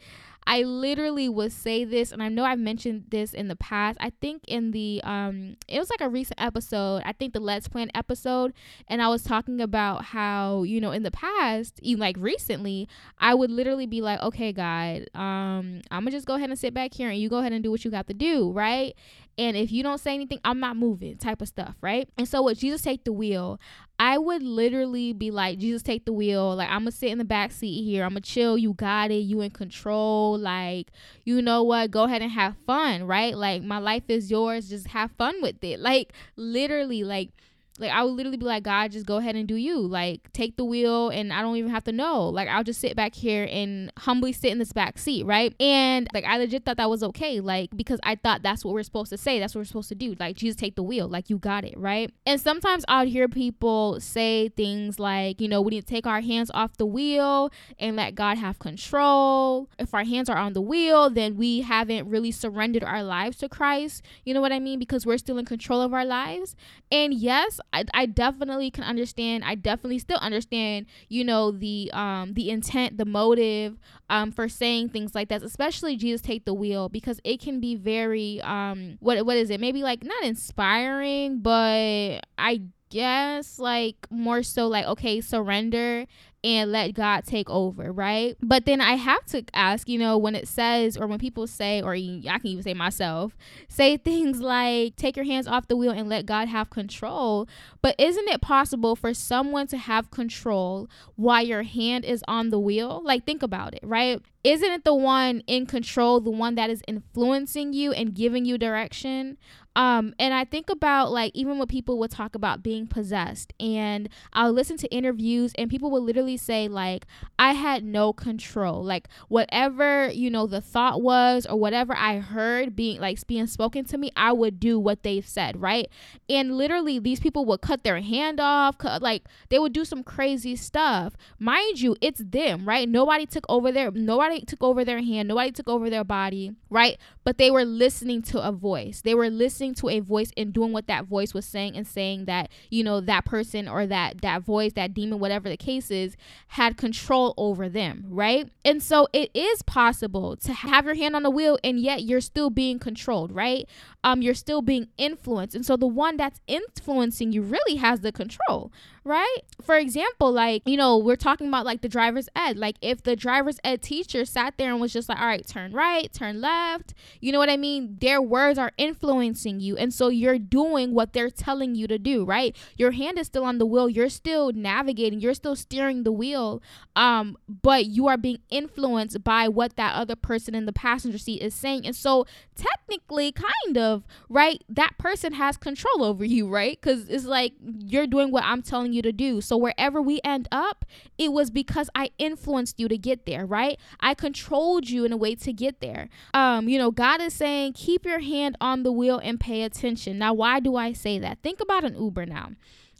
I 0.48 0.62
literally 0.62 1.28
would 1.28 1.52
say 1.52 1.84
this, 1.84 2.10
and 2.10 2.22
I 2.22 2.30
know 2.30 2.42
I've 2.42 2.58
mentioned 2.58 3.04
this 3.10 3.34
in 3.34 3.48
the 3.48 3.54
past. 3.54 3.98
I 4.00 4.12
think 4.18 4.44
in 4.48 4.70
the 4.70 5.02
um, 5.04 5.58
it 5.68 5.78
was 5.78 5.90
like 5.90 6.00
a 6.00 6.08
recent 6.08 6.40
episode. 6.40 7.02
I 7.04 7.12
think 7.12 7.34
the 7.34 7.40
Let's 7.40 7.68
Plan 7.68 7.90
episode, 7.94 8.54
and 8.88 9.02
I 9.02 9.08
was 9.08 9.22
talking 9.22 9.60
about 9.60 10.06
how 10.06 10.62
you 10.62 10.80
know 10.80 10.90
in 10.90 11.02
the 11.02 11.10
past, 11.10 11.78
even 11.82 12.00
like 12.00 12.16
recently, 12.18 12.88
I 13.18 13.34
would 13.34 13.50
literally 13.50 13.84
be 13.84 14.00
like, 14.00 14.22
okay, 14.22 14.54
God, 14.54 15.04
um, 15.14 15.82
I'm 15.90 16.04
gonna 16.04 16.12
just 16.12 16.26
go 16.26 16.36
ahead 16.36 16.48
and 16.48 16.58
sit 16.58 16.72
back 16.72 16.94
here, 16.94 17.10
and 17.10 17.20
you 17.20 17.28
go 17.28 17.38
ahead 17.40 17.52
and 17.52 17.62
do 17.62 17.70
what 17.70 17.84
you 17.84 17.90
got 17.90 18.06
to 18.06 18.14
do, 18.14 18.50
right? 18.50 18.94
And 19.38 19.56
if 19.56 19.70
you 19.70 19.84
don't 19.84 19.98
say 19.98 20.14
anything, 20.14 20.40
I'm 20.44 20.58
not 20.58 20.76
moving, 20.76 21.16
type 21.16 21.40
of 21.40 21.46
stuff, 21.46 21.76
right? 21.80 22.08
And 22.18 22.28
so, 22.28 22.42
with 22.42 22.58
Jesus 22.58 22.82
take 22.82 23.04
the 23.04 23.12
wheel, 23.12 23.60
I 24.00 24.18
would 24.18 24.42
literally 24.42 25.12
be 25.12 25.30
like, 25.30 25.58
Jesus, 25.58 25.82
take 25.82 26.04
the 26.04 26.12
wheel. 26.12 26.56
Like, 26.56 26.68
I'm 26.68 26.80
gonna 26.80 26.90
sit 26.90 27.10
in 27.10 27.18
the 27.18 27.24
back 27.24 27.52
seat 27.52 27.84
here. 27.84 28.02
I'm 28.02 28.10
gonna 28.10 28.20
chill. 28.20 28.58
You 28.58 28.74
got 28.74 29.12
it. 29.12 29.20
You 29.20 29.40
in 29.40 29.50
control. 29.50 30.36
Like, 30.36 30.90
you 31.24 31.40
know 31.40 31.62
what? 31.62 31.92
Go 31.92 32.04
ahead 32.04 32.20
and 32.20 32.32
have 32.32 32.56
fun, 32.66 33.04
right? 33.04 33.36
Like, 33.36 33.62
my 33.62 33.78
life 33.78 34.04
is 34.08 34.30
yours. 34.30 34.68
Just 34.68 34.88
have 34.88 35.12
fun 35.12 35.40
with 35.40 35.62
it. 35.62 35.78
Like, 35.78 36.12
literally, 36.36 37.04
like, 37.04 37.30
like 37.78 37.90
I 37.90 38.02
would 38.02 38.12
literally 38.12 38.36
be 38.36 38.44
like, 38.44 38.64
God, 38.64 38.92
just 38.92 39.06
go 39.06 39.16
ahead 39.16 39.36
and 39.36 39.46
do 39.46 39.54
you. 39.56 39.78
Like 39.78 40.32
take 40.32 40.56
the 40.56 40.64
wheel 40.64 41.10
and 41.10 41.32
I 41.32 41.42
don't 41.42 41.56
even 41.56 41.70
have 41.70 41.84
to 41.84 41.92
know. 41.92 42.28
Like 42.28 42.48
I'll 42.48 42.64
just 42.64 42.80
sit 42.80 42.96
back 42.96 43.14
here 43.14 43.48
and 43.50 43.92
humbly 43.98 44.32
sit 44.32 44.50
in 44.50 44.58
this 44.58 44.72
back 44.72 44.98
seat, 44.98 45.24
right? 45.24 45.54
And 45.60 46.08
like 46.12 46.24
I 46.24 46.38
legit 46.38 46.64
thought 46.64 46.76
that 46.76 46.90
was 46.90 47.02
okay. 47.02 47.40
Like 47.40 47.70
because 47.76 48.00
I 48.02 48.16
thought 48.16 48.42
that's 48.42 48.64
what 48.64 48.74
we're 48.74 48.82
supposed 48.82 49.10
to 49.10 49.18
say. 49.18 49.38
That's 49.38 49.54
what 49.54 49.60
we're 49.60 49.66
supposed 49.66 49.88
to 49.90 49.94
do. 49.94 50.16
Like 50.18 50.36
Jesus 50.36 50.56
take 50.56 50.76
the 50.76 50.82
wheel. 50.82 51.08
Like 51.08 51.30
you 51.30 51.38
got 51.38 51.64
it, 51.64 51.78
right? 51.78 52.12
And 52.26 52.40
sometimes 52.40 52.84
I'll 52.88 53.06
hear 53.06 53.28
people 53.28 54.00
say 54.00 54.48
things 54.50 54.98
like, 54.98 55.40
you 55.40 55.48
know, 55.48 55.62
we 55.62 55.70
need 55.70 55.80
to 55.82 55.86
take 55.86 56.06
our 56.06 56.20
hands 56.20 56.50
off 56.52 56.76
the 56.76 56.86
wheel 56.86 57.50
and 57.78 57.96
let 57.96 58.14
God 58.14 58.38
have 58.38 58.58
control. 58.58 59.68
If 59.78 59.94
our 59.94 60.04
hands 60.04 60.28
are 60.28 60.36
on 60.36 60.52
the 60.52 60.60
wheel, 60.60 61.10
then 61.10 61.36
we 61.36 61.60
haven't 61.60 62.08
really 62.08 62.30
surrendered 62.30 62.84
our 62.84 63.02
lives 63.02 63.38
to 63.38 63.48
Christ. 63.48 64.02
You 64.24 64.34
know 64.34 64.40
what 64.40 64.52
I 64.52 64.58
mean? 64.58 64.78
Because 64.78 65.06
we're 65.06 65.18
still 65.18 65.38
in 65.38 65.44
control 65.44 65.80
of 65.80 65.94
our 65.94 66.04
lives. 66.04 66.56
And 66.90 67.14
yes, 67.14 67.60
I, 67.72 67.84
I 67.92 68.06
definitely 68.06 68.70
can 68.70 68.84
understand. 68.84 69.44
I 69.44 69.54
definitely 69.54 69.98
still 69.98 70.18
understand, 70.18 70.86
you 71.08 71.24
know, 71.24 71.50
the 71.50 71.90
um 71.92 72.34
the 72.34 72.50
intent, 72.50 72.98
the 72.98 73.04
motive 73.04 73.78
um 74.08 74.32
for 74.32 74.48
saying 74.48 74.90
things 74.90 75.14
like 75.14 75.28
that, 75.28 75.42
especially 75.42 75.96
Jesus 75.96 76.22
take 76.22 76.44
the 76.44 76.54
wheel 76.54 76.88
because 76.88 77.20
it 77.24 77.40
can 77.40 77.60
be 77.60 77.74
very 77.74 78.40
um 78.42 78.96
what 79.00 79.24
what 79.26 79.36
is 79.36 79.50
it? 79.50 79.60
Maybe 79.60 79.82
like 79.82 80.02
not 80.02 80.24
inspiring, 80.24 81.40
but 81.40 82.20
I 82.38 82.62
guess 82.90 83.58
like 83.58 83.96
more 84.10 84.42
so 84.42 84.66
like 84.66 84.86
okay 84.86 85.20
surrender 85.20 86.06
and 86.48 86.72
let 86.72 86.94
God 86.94 87.26
take 87.26 87.50
over, 87.50 87.92
right? 87.92 88.34
But 88.40 88.64
then 88.64 88.80
I 88.80 88.94
have 88.94 89.22
to 89.26 89.44
ask, 89.52 89.86
you 89.86 89.98
know, 89.98 90.16
when 90.16 90.34
it 90.34 90.48
says, 90.48 90.96
or 90.96 91.06
when 91.06 91.18
people 91.18 91.46
say, 91.46 91.82
or 91.82 91.92
I 91.92 92.38
can 92.38 92.46
even 92.46 92.62
say 92.62 92.72
myself, 92.72 93.36
say 93.68 93.96
things 93.98 94.40
like, 94.40 94.96
take 94.96 95.14
your 95.14 95.26
hands 95.26 95.46
off 95.46 95.68
the 95.68 95.76
wheel 95.76 95.90
and 95.90 96.08
let 96.08 96.24
God 96.24 96.48
have 96.48 96.70
control. 96.70 97.46
But 97.82 97.96
isn't 97.98 98.28
it 98.28 98.40
possible 98.40 98.96
for 98.96 99.12
someone 99.12 99.66
to 99.66 99.76
have 99.76 100.10
control 100.10 100.88
while 101.16 101.44
your 101.44 101.64
hand 101.64 102.06
is 102.06 102.24
on 102.26 102.48
the 102.48 102.58
wheel? 102.58 103.02
Like, 103.04 103.26
think 103.26 103.42
about 103.42 103.74
it, 103.74 103.80
right? 103.82 104.22
Isn't 104.42 104.72
it 104.72 104.84
the 104.84 104.94
one 104.94 105.42
in 105.46 105.66
control, 105.66 106.20
the 106.20 106.30
one 106.30 106.54
that 106.54 106.70
is 106.70 106.80
influencing 106.88 107.74
you 107.74 107.92
and 107.92 108.14
giving 108.14 108.46
you 108.46 108.56
direction? 108.56 109.36
Um, 109.76 110.14
and 110.18 110.32
I 110.32 110.44
think 110.44 110.70
about 110.70 111.12
like 111.12 111.30
even 111.34 111.58
when 111.58 111.68
people 111.68 111.98
would 112.00 112.10
talk 112.10 112.34
about 112.34 112.62
being 112.64 112.86
possessed, 112.86 113.52
and 113.60 114.08
I'll 114.32 114.52
listen 114.52 114.76
to 114.78 114.88
interviews, 114.88 115.52
and 115.56 115.70
people 115.70 115.90
will 115.90 116.02
literally 116.02 116.37
say 116.38 116.68
like, 116.68 117.06
"I 117.38 117.52
had 117.52 117.84
no 117.84 118.12
control. 118.12 118.82
Like 118.82 119.08
whatever 119.28 120.10
you 120.10 120.30
know 120.30 120.46
the 120.46 120.60
thought 120.60 121.02
was, 121.02 121.46
or 121.46 121.56
whatever 121.58 121.94
I 121.96 122.18
heard 122.18 122.76
being 122.76 123.00
like 123.00 123.24
being 123.26 123.46
spoken 123.46 123.84
to 123.86 123.98
me, 123.98 124.10
I 124.16 124.32
would 124.32 124.60
do 124.60 124.78
what 124.78 125.02
they 125.02 125.20
said, 125.20 125.60
right?" 125.60 125.88
And 126.28 126.56
literally, 126.56 126.98
these 126.98 127.20
people 127.20 127.44
would 127.46 127.60
cut 127.60 127.84
their 127.84 128.00
hand 128.00 128.40
off, 128.40 128.78
cut, 128.78 129.02
like 129.02 129.24
they 129.48 129.58
would 129.58 129.72
do 129.72 129.84
some 129.84 130.02
crazy 130.02 130.56
stuff. 130.56 131.14
Mind 131.38 131.80
you, 131.80 131.96
it's 132.00 132.22
them, 132.24 132.66
right? 132.68 132.88
Nobody 132.88 133.26
took 133.26 133.44
over 133.48 133.72
their 133.72 133.90
nobody 133.90 134.40
took 134.44 134.62
over 134.62 134.84
their 134.84 135.02
hand, 135.02 135.28
nobody 135.28 135.50
took 135.50 135.68
over 135.68 135.90
their 135.90 136.04
body, 136.04 136.52
right? 136.70 136.98
But 137.24 137.38
they 137.38 137.50
were 137.50 137.64
listening 137.64 138.22
to 138.22 138.40
a 138.40 138.52
voice. 138.52 139.02
They 139.02 139.14
were 139.14 139.30
listening 139.30 139.74
to 139.74 139.88
a 139.88 140.00
voice 140.00 140.30
and 140.36 140.52
doing 140.52 140.72
what 140.72 140.86
that 140.86 141.04
voice 141.04 141.34
was 141.34 141.44
saying 141.44 141.76
and 141.76 141.86
saying 141.86 142.24
that 142.26 142.50
you 142.70 142.84
know 142.84 143.00
that 143.00 143.24
person 143.24 143.68
or 143.68 143.86
that 143.86 144.22
that 144.22 144.42
voice 144.42 144.72
that 144.74 144.94
demon 144.94 145.18
whatever 145.18 145.48
the 145.48 145.56
case 145.56 145.90
is 145.90 146.16
had 146.48 146.76
control 146.76 147.34
over 147.36 147.68
them 147.68 148.04
right? 148.08 148.50
And 148.64 148.82
so 148.82 149.08
it 149.12 149.30
is 149.34 149.62
possible 149.62 150.36
to 150.36 150.52
have 150.52 150.84
your 150.84 150.94
hand 150.94 151.16
on 151.16 151.22
the 151.22 151.30
wheel 151.30 151.58
and 151.62 151.78
yet 151.80 152.02
you're 152.02 152.20
still 152.20 152.50
being 152.50 152.78
controlled 152.78 153.32
right? 153.32 153.68
Um 154.04 154.22
you're 154.22 154.34
still 154.34 154.62
being 154.62 154.88
influenced. 154.96 155.54
And 155.54 155.64
so 155.64 155.76
the 155.76 155.86
one 155.86 156.16
that's 156.16 156.40
influencing 156.46 157.32
you 157.32 157.42
really 157.42 157.76
has 157.76 158.00
the 158.00 158.12
control 158.12 158.72
right? 159.08 159.38
For 159.62 159.76
example, 159.76 160.30
like, 160.30 160.62
you 160.66 160.76
know, 160.76 160.98
we're 160.98 161.16
talking 161.16 161.48
about 161.48 161.64
like 161.64 161.80
the 161.80 161.88
driver's 161.88 162.28
ed. 162.36 162.56
Like, 162.58 162.76
if 162.82 163.02
the 163.02 163.16
driver's 163.16 163.58
ed 163.64 163.82
teacher 163.82 164.24
sat 164.24 164.58
there 164.58 164.70
and 164.70 164.80
was 164.80 164.92
just 164.92 165.08
like, 165.08 165.18
all 165.18 165.26
right, 165.26 165.46
turn 165.46 165.72
right, 165.72 166.12
turn 166.12 166.40
left, 166.40 166.94
you 167.20 167.32
know 167.32 167.38
what 167.38 167.48
I 167.48 167.56
mean? 167.56 167.96
Their 168.00 168.20
words 168.20 168.58
are 168.58 168.72
influencing 168.76 169.60
you. 169.60 169.76
And 169.76 169.92
so 169.92 170.08
you're 170.08 170.38
doing 170.38 170.92
what 170.94 171.14
they're 171.14 171.30
telling 171.30 171.74
you 171.74 171.86
to 171.88 171.98
do, 171.98 172.24
right? 172.24 172.54
Your 172.76 172.92
hand 172.92 173.18
is 173.18 173.26
still 173.26 173.44
on 173.44 173.58
the 173.58 173.66
wheel, 173.66 173.88
you're 173.88 174.10
still 174.10 174.52
navigating, 174.52 175.20
you're 175.20 175.34
still 175.34 175.56
steering 175.56 176.02
the 176.02 176.12
wheel, 176.12 176.62
um, 176.94 177.36
but 177.48 177.86
you 177.86 178.06
are 178.08 178.18
being 178.18 178.38
influenced 178.50 179.24
by 179.24 179.48
what 179.48 179.76
that 179.76 179.94
other 179.94 180.16
person 180.16 180.54
in 180.54 180.66
the 180.66 180.72
passenger 180.72 181.18
seat 181.18 181.40
is 181.40 181.54
saying. 181.54 181.86
And 181.86 181.96
so 181.96 182.26
technically, 182.54 183.32
kind 183.32 183.78
of, 183.78 184.04
right? 184.28 184.62
That 184.68 184.98
person 184.98 185.32
has 185.32 185.56
control 185.56 186.04
over 186.04 186.24
you, 186.24 186.46
right? 186.46 186.78
Because 186.78 187.08
it's 187.08 187.24
like 187.24 187.54
you're 187.62 188.06
doing 188.06 188.30
what 188.30 188.44
I'm 188.44 188.62
telling 188.62 188.92
you 188.92 188.97
you 188.98 189.02
to 189.02 189.12
do. 189.12 189.40
So 189.40 189.56
wherever 189.56 190.02
we 190.02 190.20
end 190.24 190.48
up, 190.52 190.84
it 191.16 191.32
was 191.32 191.50
because 191.50 191.88
I 191.94 192.10
influenced 192.18 192.78
you 192.78 192.88
to 192.88 192.98
get 192.98 193.24
there, 193.24 193.46
right? 193.46 193.78
I 194.00 194.14
controlled 194.14 194.90
you 194.90 195.04
in 195.04 195.12
a 195.12 195.16
way 195.16 195.34
to 195.36 195.52
get 195.52 195.80
there. 195.80 196.08
Um, 196.34 196.68
you 196.68 196.78
know, 196.78 196.90
God 196.90 197.20
is 197.20 197.32
saying, 197.32 197.74
keep 197.74 198.04
your 198.04 198.18
hand 198.20 198.56
on 198.60 198.82
the 198.82 198.92
wheel 198.92 199.18
and 199.18 199.38
pay 199.38 199.62
attention. 199.62 200.18
Now, 200.18 200.34
why 200.34 200.60
do 200.60 200.76
I 200.76 200.92
say 200.92 201.18
that? 201.20 201.38
Think 201.42 201.60
about 201.60 201.84
an 201.84 201.94
Uber 201.94 202.26
now. 202.26 202.50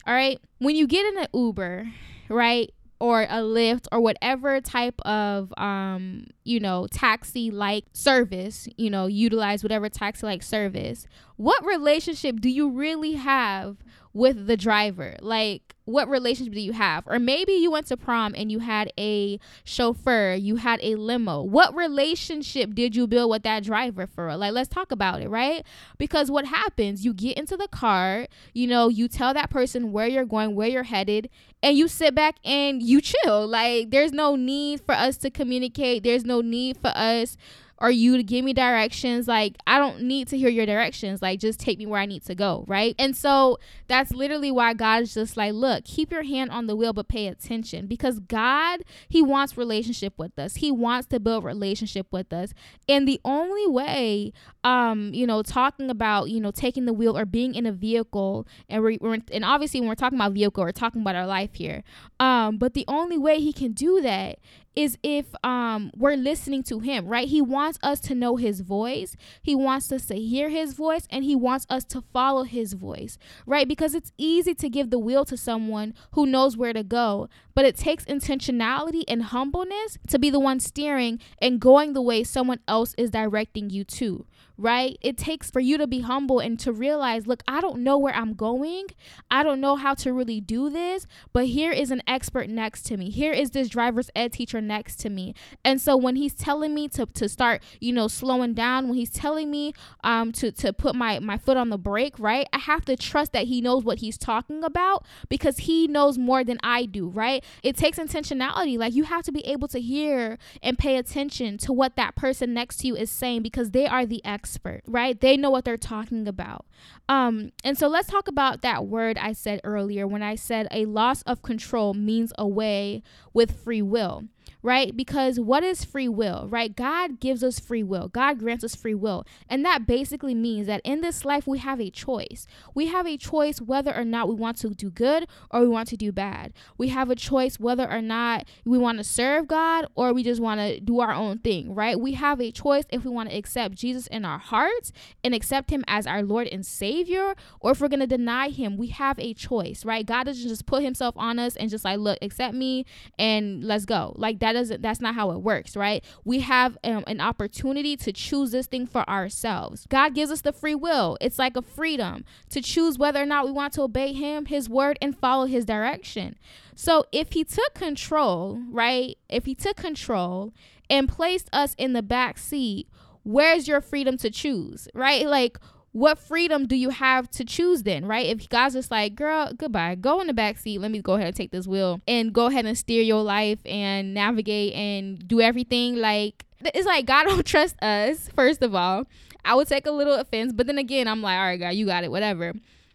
All 0.07 0.15
right. 0.15 0.41
When 0.59 0.77
you 0.77 0.87
get 0.87 1.05
in 1.05 1.19
an 1.19 1.29
Uber, 1.35 1.89
right? 2.29 2.73
or 3.01 3.23
a 3.23 3.43
Lyft 3.43 3.87
or 3.93 4.01
whatever 4.01 4.61
type 4.61 5.01
of 5.03 5.53
um 5.57 6.27
you 6.45 6.59
know 6.61 6.87
taxi 6.91 7.51
like 7.51 7.85
service 7.93 8.69
you 8.77 8.91
know 8.91 9.07
utilize 9.07 9.63
whatever 9.63 9.89
taxi 9.89 10.27
like 10.27 10.43
service 10.43 11.07
what 11.37 11.65
relationship 11.65 12.41
do 12.41 12.49
you 12.49 12.69
really 12.69 13.13
have 13.13 13.77
with 14.13 14.47
the 14.47 14.57
driver 14.57 15.17
like 15.21 15.77
what 15.89 16.07
relationship 16.09 16.53
do 16.53 16.61
you 16.61 16.75
have? 16.75 17.05
Or 17.07 17.19
maybe 17.19 17.53
you 17.53 17.71
went 17.71 17.87
to 17.87 17.97
prom 17.97 18.35
and 18.37 18.53
you 18.53 18.59
had 18.59 18.93
a 18.99 19.41
chauffeur, 19.65 20.35
you 20.35 20.57
had 20.57 20.81
a 20.83 20.97
limo. 20.97 21.43
What 21.43 21.75
relationship 21.75 22.75
did 22.75 22.95
you 22.95 23.07
build 23.07 23.31
with 23.31 23.43
that 23.45 23.65
driver 23.65 24.07
for? 24.07 24.37
Like, 24.37 24.53
let's 24.53 24.69
talk 24.69 24.93
about 24.93 25.23
it, 25.23 25.31
right? 25.31 25.65
Because 25.97 26.31
what 26.31 26.45
happens, 26.45 27.07
you 27.07 27.15
get 27.15 27.39
into 27.39 27.57
the 27.57 27.69
car, 27.69 28.27
you 28.53 28.67
know, 28.67 28.89
you 28.89 29.09
tell 29.09 29.33
that 29.33 29.49
person 29.49 29.91
where 29.91 30.07
you're 30.07 30.27
going, 30.27 30.55
where 30.55 30.69
you're 30.69 30.83
headed, 30.83 31.31
and 31.63 31.79
you 31.79 31.89
sit 31.89 32.15
back 32.15 32.37
and 32.45 32.83
you 32.83 33.01
chill. 33.01 33.47
Like, 33.47 33.91
there's 33.91 34.13
no 34.13 34.37
need 34.37 34.83
for 34.83 34.93
us 34.93 35.17
to 35.19 35.31
communicate, 35.31 36.03
there's 36.03 36.25
no 36.25 36.43
need 36.43 36.77
for 36.77 36.93
us 36.95 37.39
or 37.81 37.91
you 37.91 38.17
to 38.17 38.23
give 38.23 38.45
me 38.45 38.53
directions. 38.53 39.29
Like, 39.29 39.57
I 39.67 39.79
don't 39.79 40.03
need 40.03 40.29
to 40.29 40.39
hear 40.39 40.49
your 40.49 40.67
directions. 40.67 41.23
Like, 41.23 41.41
just 41.41 41.61
take 41.61 41.79
me 41.79 41.87
where 41.87 42.01
I 42.01 42.07
need 42.07 42.25
to 42.25 42.35
go, 42.35 42.65
right? 42.67 42.95
And 42.99 43.17
so 43.17 43.59
that's 43.87 44.13
literally 44.13 44.51
why 44.51 44.75
God 44.75 45.03
is 45.03 45.15
just 45.15 45.37
like, 45.37 45.53
look, 45.53 45.85
keep 45.85 46.11
your 46.11 46.25
hand 46.25 46.51
on 46.51 46.67
the 46.67 46.75
wheel, 46.75 46.93
but 46.93 47.09
pay 47.09 47.29
attention 47.29 47.87
because 47.87 48.19
God, 48.21 48.81
He 49.09 49.23
wants 49.23 49.57
relationship 49.57 50.15
with 50.19 50.39
us. 50.39 50.57
He 50.57 50.71
wants 50.71 51.07
to 51.09 51.21
build 51.21 51.45
relationship 51.45 52.09
with 52.11 52.33
us. 52.33 52.53
And 52.89 53.07
the 53.07 53.21
only 53.25 53.67
way, 53.67 54.33
um, 54.65 55.15
you 55.15 55.27
know, 55.27 55.43
talking 55.43 55.91
about, 55.91 56.31
you 56.31 56.41
know, 56.41 56.51
taking 56.51 56.85
the 56.85 56.93
wheel 56.93 57.17
or 57.17 57.25
being 57.25 57.55
in 57.55 57.67
a 57.67 57.73
vehicle, 57.73 58.47
and 58.69 58.83
we're, 58.83 58.99
we're 59.01 59.19
and 59.31 59.45
obviously 59.45 59.81
when 59.81 59.89
we're 59.89 59.95
talking 59.95 60.19
about 60.19 60.33
vehicle, 60.33 60.65
we're 60.65 60.73
talking 60.73 61.03
about 61.03 61.15
our 61.15 61.27
life 61.27 61.55
here. 61.55 61.85
Um, 62.19 62.59
but 62.59 62.75
the 62.75 62.85
only 62.89 63.19
way 63.19 63.39
He 63.39 63.53
can 63.53 63.73
do 63.73 64.01
that 64.03 64.39
is 64.79 64.97
if 65.03 65.27
um 65.43 65.91
we're 65.97 66.15
listening 66.17 66.63
to 66.63 66.79
him, 66.79 67.05
right? 67.09 67.27
He 67.27 67.43
wants 67.43 67.81
us 67.83 67.99
to 68.03 68.15
know 68.15 68.37
his 68.37 68.61
voice. 68.61 69.17
He 69.43 69.53
wants 69.53 69.91
us 69.91 70.07
to 70.07 70.15
hear 70.15 70.51
his 70.51 70.75
voice 70.75 71.05
and 71.11 71.25
he 71.25 71.35
wants 71.35 71.67
us 71.69 71.83
to 71.87 72.01
follow 72.13 72.45
his 72.45 72.75
voice, 72.75 73.19
right? 73.45 73.67
Because 73.67 73.93
it's 73.93 74.13
easy 74.17 74.55
to 74.55 74.69
give 74.69 74.91
the 74.91 74.99
wheel 75.01 75.25
to 75.25 75.37
someone 75.37 75.95
who 76.13 76.27
knows 76.27 76.57
where 76.57 76.73
to 76.73 76.85
go, 76.85 77.29
but 77.57 77.65
it 77.65 77.77
takes 77.77 78.05
intentionality 78.05 79.03
and 79.09 79.25
humbleness 79.25 79.99
to 80.07 80.17
be 80.17 80.31
the 80.31 80.39
one 80.39 80.61
steering 80.61 81.19
and 81.43 81.61
going 81.61 81.93
the 81.93 82.01
way 82.01 82.23
someone 82.23 82.61
else 82.69 82.95
is 82.97 83.11
directing 83.11 83.71
you 83.71 83.83
to, 83.83 84.27
right? 84.59 84.99
It 85.01 85.17
takes 85.17 85.51
for 85.51 85.61
you 85.61 85.79
to 85.79 85.87
be 85.87 86.01
humble 86.01 86.41
and 86.41 86.59
to 86.61 86.73
realize, 86.73 87.27
look, 87.27 87.43
I 87.47 87.61
don't 87.61 87.79
know 87.79 87.97
where 87.97 88.15
I'm 88.15 88.35
going. 88.35 88.87
I 89.31 89.43
don't 89.43 89.61
know 89.61 89.77
how 89.77 89.95
to 89.95 90.13
really 90.13 90.41
do 90.41 90.69
this, 90.69 91.07
but 91.33 91.47
here 91.47 91.71
is 91.71 91.91
an 91.93 92.03
expert 92.07 92.51
next 92.51 92.83
to 92.87 92.97
me. 92.97 93.11
Here 93.11 93.33
is 93.33 93.53
this 93.53 93.69
driver's 93.69 94.11
ed 94.17 94.33
teacher 94.33 94.61
next 94.61 94.97
to 95.01 95.11
me. 95.11 95.35
And 95.65 95.81
so 95.81 95.97
when 95.97 96.17
he's 96.17 96.35
telling 96.35 96.75
me 96.75 96.89
to, 96.89 97.07
to 97.07 97.29
start, 97.29 97.63
you 97.81 97.93
know, 97.93 98.09
slowing 98.09 98.55
down, 98.55 98.89
when 98.89 98.99
he's 98.99 99.11
telling 99.11 99.51
me 99.51 99.73
um 100.03 100.33
to, 100.33 100.51
to 100.51 100.73
put 100.73 100.95
my, 100.95 101.21
my 101.21 101.39
foot 101.39 101.57
on 101.57 101.71
the 101.71 101.79
brake, 101.79 102.19
right? 102.19 102.49
I 102.53 102.59
have 102.59 102.85
to 102.87 102.97
trust 102.97 103.33
that 103.33 103.45
he 103.45 103.61
knows 103.61 103.85
what 103.85 103.99
he's 103.99 104.19
talking 104.19 104.65
about 104.65 105.05
because 105.29 105.59
he 105.59 105.87
knows 105.87 106.19
more 106.19 106.43
than 106.43 106.59
I 106.63 106.85
do, 106.85 107.09
right? 107.09 107.45
It 107.63 107.77
takes 107.77 107.99
intentionality. 107.99 108.77
Like 108.77 108.95
you 108.95 109.05
have 109.05 109.23
to 109.25 109.33
be 109.33 109.45
able 109.47 109.69
to 109.69 109.81
hear 109.81 110.39
and 110.63 110.77
pay 110.77 110.97
attention 110.97 111.59
to 111.59 111.73
what 111.73 111.97
that 111.97 112.17
person 112.17 112.53
next 112.53 112.79
to 112.79 112.89
you 112.89 112.97
is 112.97 113.11
saying 113.11 113.43
because 113.43 113.71
they 113.71 113.87
are 113.87 114.05
the 114.05 114.25
expert, 114.25 114.48
right? 114.87 115.21
They 115.21 115.37
know 115.37 115.51
what 115.51 115.65
they're 115.65 115.77
talking 115.77 116.27
about. 116.27 116.67
Um, 117.09 117.53
and 117.65 117.79
so 117.79 117.89
let's 117.89 118.09
talk 118.09 118.29
about 118.29 118.63
that 118.63 118.87
word 118.87 119.19
I 119.19 119.33
said 119.33 119.61
earlier 119.65 120.07
when 120.07 120.23
I 120.23 120.35
said 120.35 120.69
a 120.71 120.87
loss 120.87 121.23
of 121.23 121.43
control 121.43 121.95
means 121.95 122.33
away 122.39 123.03
with 123.33 123.63
free 123.63 123.83
will 123.83 124.25
right? 124.63 124.97
Because 124.97 125.39
what 125.39 125.63
is 125.63 125.85
free 125.85 126.09
will, 126.09 126.47
right? 126.49 126.75
God 126.75 127.21
gives 127.21 127.45
us 127.45 127.59
free 127.59 127.83
will, 127.83 128.09
God 128.09 128.39
grants 128.39 128.65
us 128.65 128.75
free 128.75 128.95
will. 128.95 129.25
And 129.49 129.65
that 129.65 129.87
basically 129.87 130.35
means 130.35 130.67
that 130.67 130.81
in 130.85 131.01
this 131.01 131.25
life, 131.25 131.47
we 131.47 131.59
have 131.59 131.81
a 131.81 131.91
choice. 131.91 132.47
We 132.75 132.87
have 132.87 133.07
a 133.07 133.17
choice 133.17 133.61
whether 133.61 133.95
or 133.95 134.05
not 134.05 134.29
we 134.29 134.35
want 134.35 134.57
to 134.59 134.71
do 134.71 134.91
good 134.91 135.27
or 135.51 135.61
we 135.61 135.69
want 135.69 135.89
to 135.89 135.97
do 135.97 136.13
bad. 136.13 136.53
We 136.77 136.89
have 136.89 137.11
a 137.11 137.17
choice 137.17 137.61
whether 137.61 137.89
or 137.89 138.03
not 138.03 138.47
we 138.65 138.79
want 138.79 138.99
to 138.99 139.05
serve 139.05 139.49
God 139.49 139.87
or 139.95 140.13
we 140.13 140.23
just 140.23 140.41
want 140.41 140.61
to 140.61 140.81
do 140.81 141.01
our 141.01 141.13
own 141.13 141.39
thing, 141.39 141.75
right? 141.75 141.99
We 141.99 142.13
have 142.13 142.41
a 142.41 142.51
choice 142.51 142.85
if 142.91 143.05
we 143.05 143.11
want 143.11 143.31
to 143.31 143.37
accept 143.37 143.75
Jesus 143.77 144.07
in 144.09 144.25
our 144.25 144.39
hearts 144.39 144.93
and 145.23 145.35
accept 145.35 145.71
Him 145.71 145.85
as 145.87 146.07
our 146.07 146.23
Lord 146.23 146.49
and 146.49 146.65
Savior, 146.65 147.35
or 147.61 147.73
if 147.73 147.81
we're 147.81 147.89
going 147.89 148.01
to 148.01 148.07
deny 148.07 148.49
Him. 148.49 148.77
We 148.77 148.89
have 148.89 149.19
a 149.19 149.35
choice, 149.35 149.85
right? 149.85 150.05
God 150.05 150.25
doesn't 150.25 150.49
just 150.49 150.67
put 150.67 150.83
Himself 150.83 151.15
on 151.17 151.39
us 151.39 151.57
and 151.57 151.71
just 151.71 151.85
like, 151.85 151.99
look, 151.99 152.19
accept 152.23 152.55
me 152.55 152.85
and 153.19 153.63
let's 153.63 153.85
go. 153.85 154.15
Like 154.17 154.41
that 154.41 154.48
that 154.53 154.59
doesn't 154.59 154.83
that's 154.83 155.01
not 155.01 155.15
how 155.15 155.31
it 155.31 155.39
works 155.39 155.77
right? 155.77 156.05
We 156.25 156.41
have 156.41 156.79
um, 156.85 157.05
an 157.07 157.21
opportunity 157.21 157.97
to 157.99 158.13
choose 158.13 158.51
this 158.51 158.67
thing 158.67 158.87
for 158.87 159.09
ourselves. 159.09 159.87
God 159.89 160.15
gives 160.15 160.31
us 160.31 160.41
the 160.41 160.53
free 160.53 160.75
will. 160.75 161.17
It's 161.21 161.39
like 161.39 161.57
a 161.57 161.63
freedom 161.63 162.25
to 162.51 162.61
choose 162.61 162.99
whether 162.99 163.23
or 163.23 163.27
not 163.27 163.45
we 163.45 163.53
want 163.53 163.73
to 163.75 163.83
obey 163.83 164.13
him 164.13 164.47
his 164.47 164.69
word 164.69 164.99
and 165.01 165.17
follow 165.17 165.47
his 165.47 165.65
direction. 165.65 166.37
So 166.75 167.05
if 167.13 167.33
he 167.33 167.45
took 167.45 167.75
control 167.75 168.61
right 168.71 169.19
if 169.29 169.45
he 169.45 169.55
took 169.55 169.77
control 169.77 170.53
and 170.89 171.09
placed 171.09 171.49
us 171.53 171.75
in 171.77 171.93
the 171.93 172.03
back 172.03 172.39
seat 172.39 172.89
where's 173.25 173.69
your 173.69 173.81
freedom 173.81 174.17
to 174.19 174.31
choose 174.31 174.89
right? 174.95 175.27
Like 175.27 175.59
what 175.99 176.17
freedom 176.17 176.67
do 176.67 176.77
you 176.77 176.91
have 176.91 177.29
to 177.29 177.45
choose 177.45 177.83
then, 177.83 178.07
right? 178.07 178.27
If 178.27 178.49
God's 178.49 178.75
just 178.75 178.89
like, 178.89 179.17
girl, 179.17 179.53
goodbye, 179.57 179.97
go 179.97 180.21
in 180.21 180.29
the 180.29 180.33
back 180.33 180.57
seat. 180.57 180.79
Let 180.79 180.93
me 180.93 181.03
go 181.03 181.15
ahead 181.15 181.27
and 181.27 181.35
take 181.35 181.51
this 181.51 181.67
wheel 181.67 182.01
and 182.07 182.33
go 182.33 182.47
ahead 182.47 182.67
and 182.67 182.79
steer 182.79 183.03
your 183.03 183.23
life 183.25 183.59
and 183.67 184.15
navigate 184.15 184.75
and 184.75 185.27
do 185.27 185.41
everything. 185.41 185.97
Like, 185.97 186.47
it's 186.61 186.87
like 186.87 187.05
God 187.05 187.25
don't 187.27 187.45
trust 187.45 187.83
us, 187.83 188.31
first 188.37 188.63
of 188.63 188.77
all. 188.77 189.07
I 189.45 189.57
would 189.57 189.67
take 189.67 189.87
a 189.87 189.91
little 189.91 190.15
offense, 190.15 190.53
but 190.53 190.69
then 190.69 190.79
again, 190.79 191.09
I'm 191.09 191.21
like, 191.21 191.37
all 191.37 191.45
right, 191.45 191.59
God, 191.59 191.71
you 191.71 191.87
got 191.87 192.05
it, 192.05 192.13
whatever. 192.13 192.53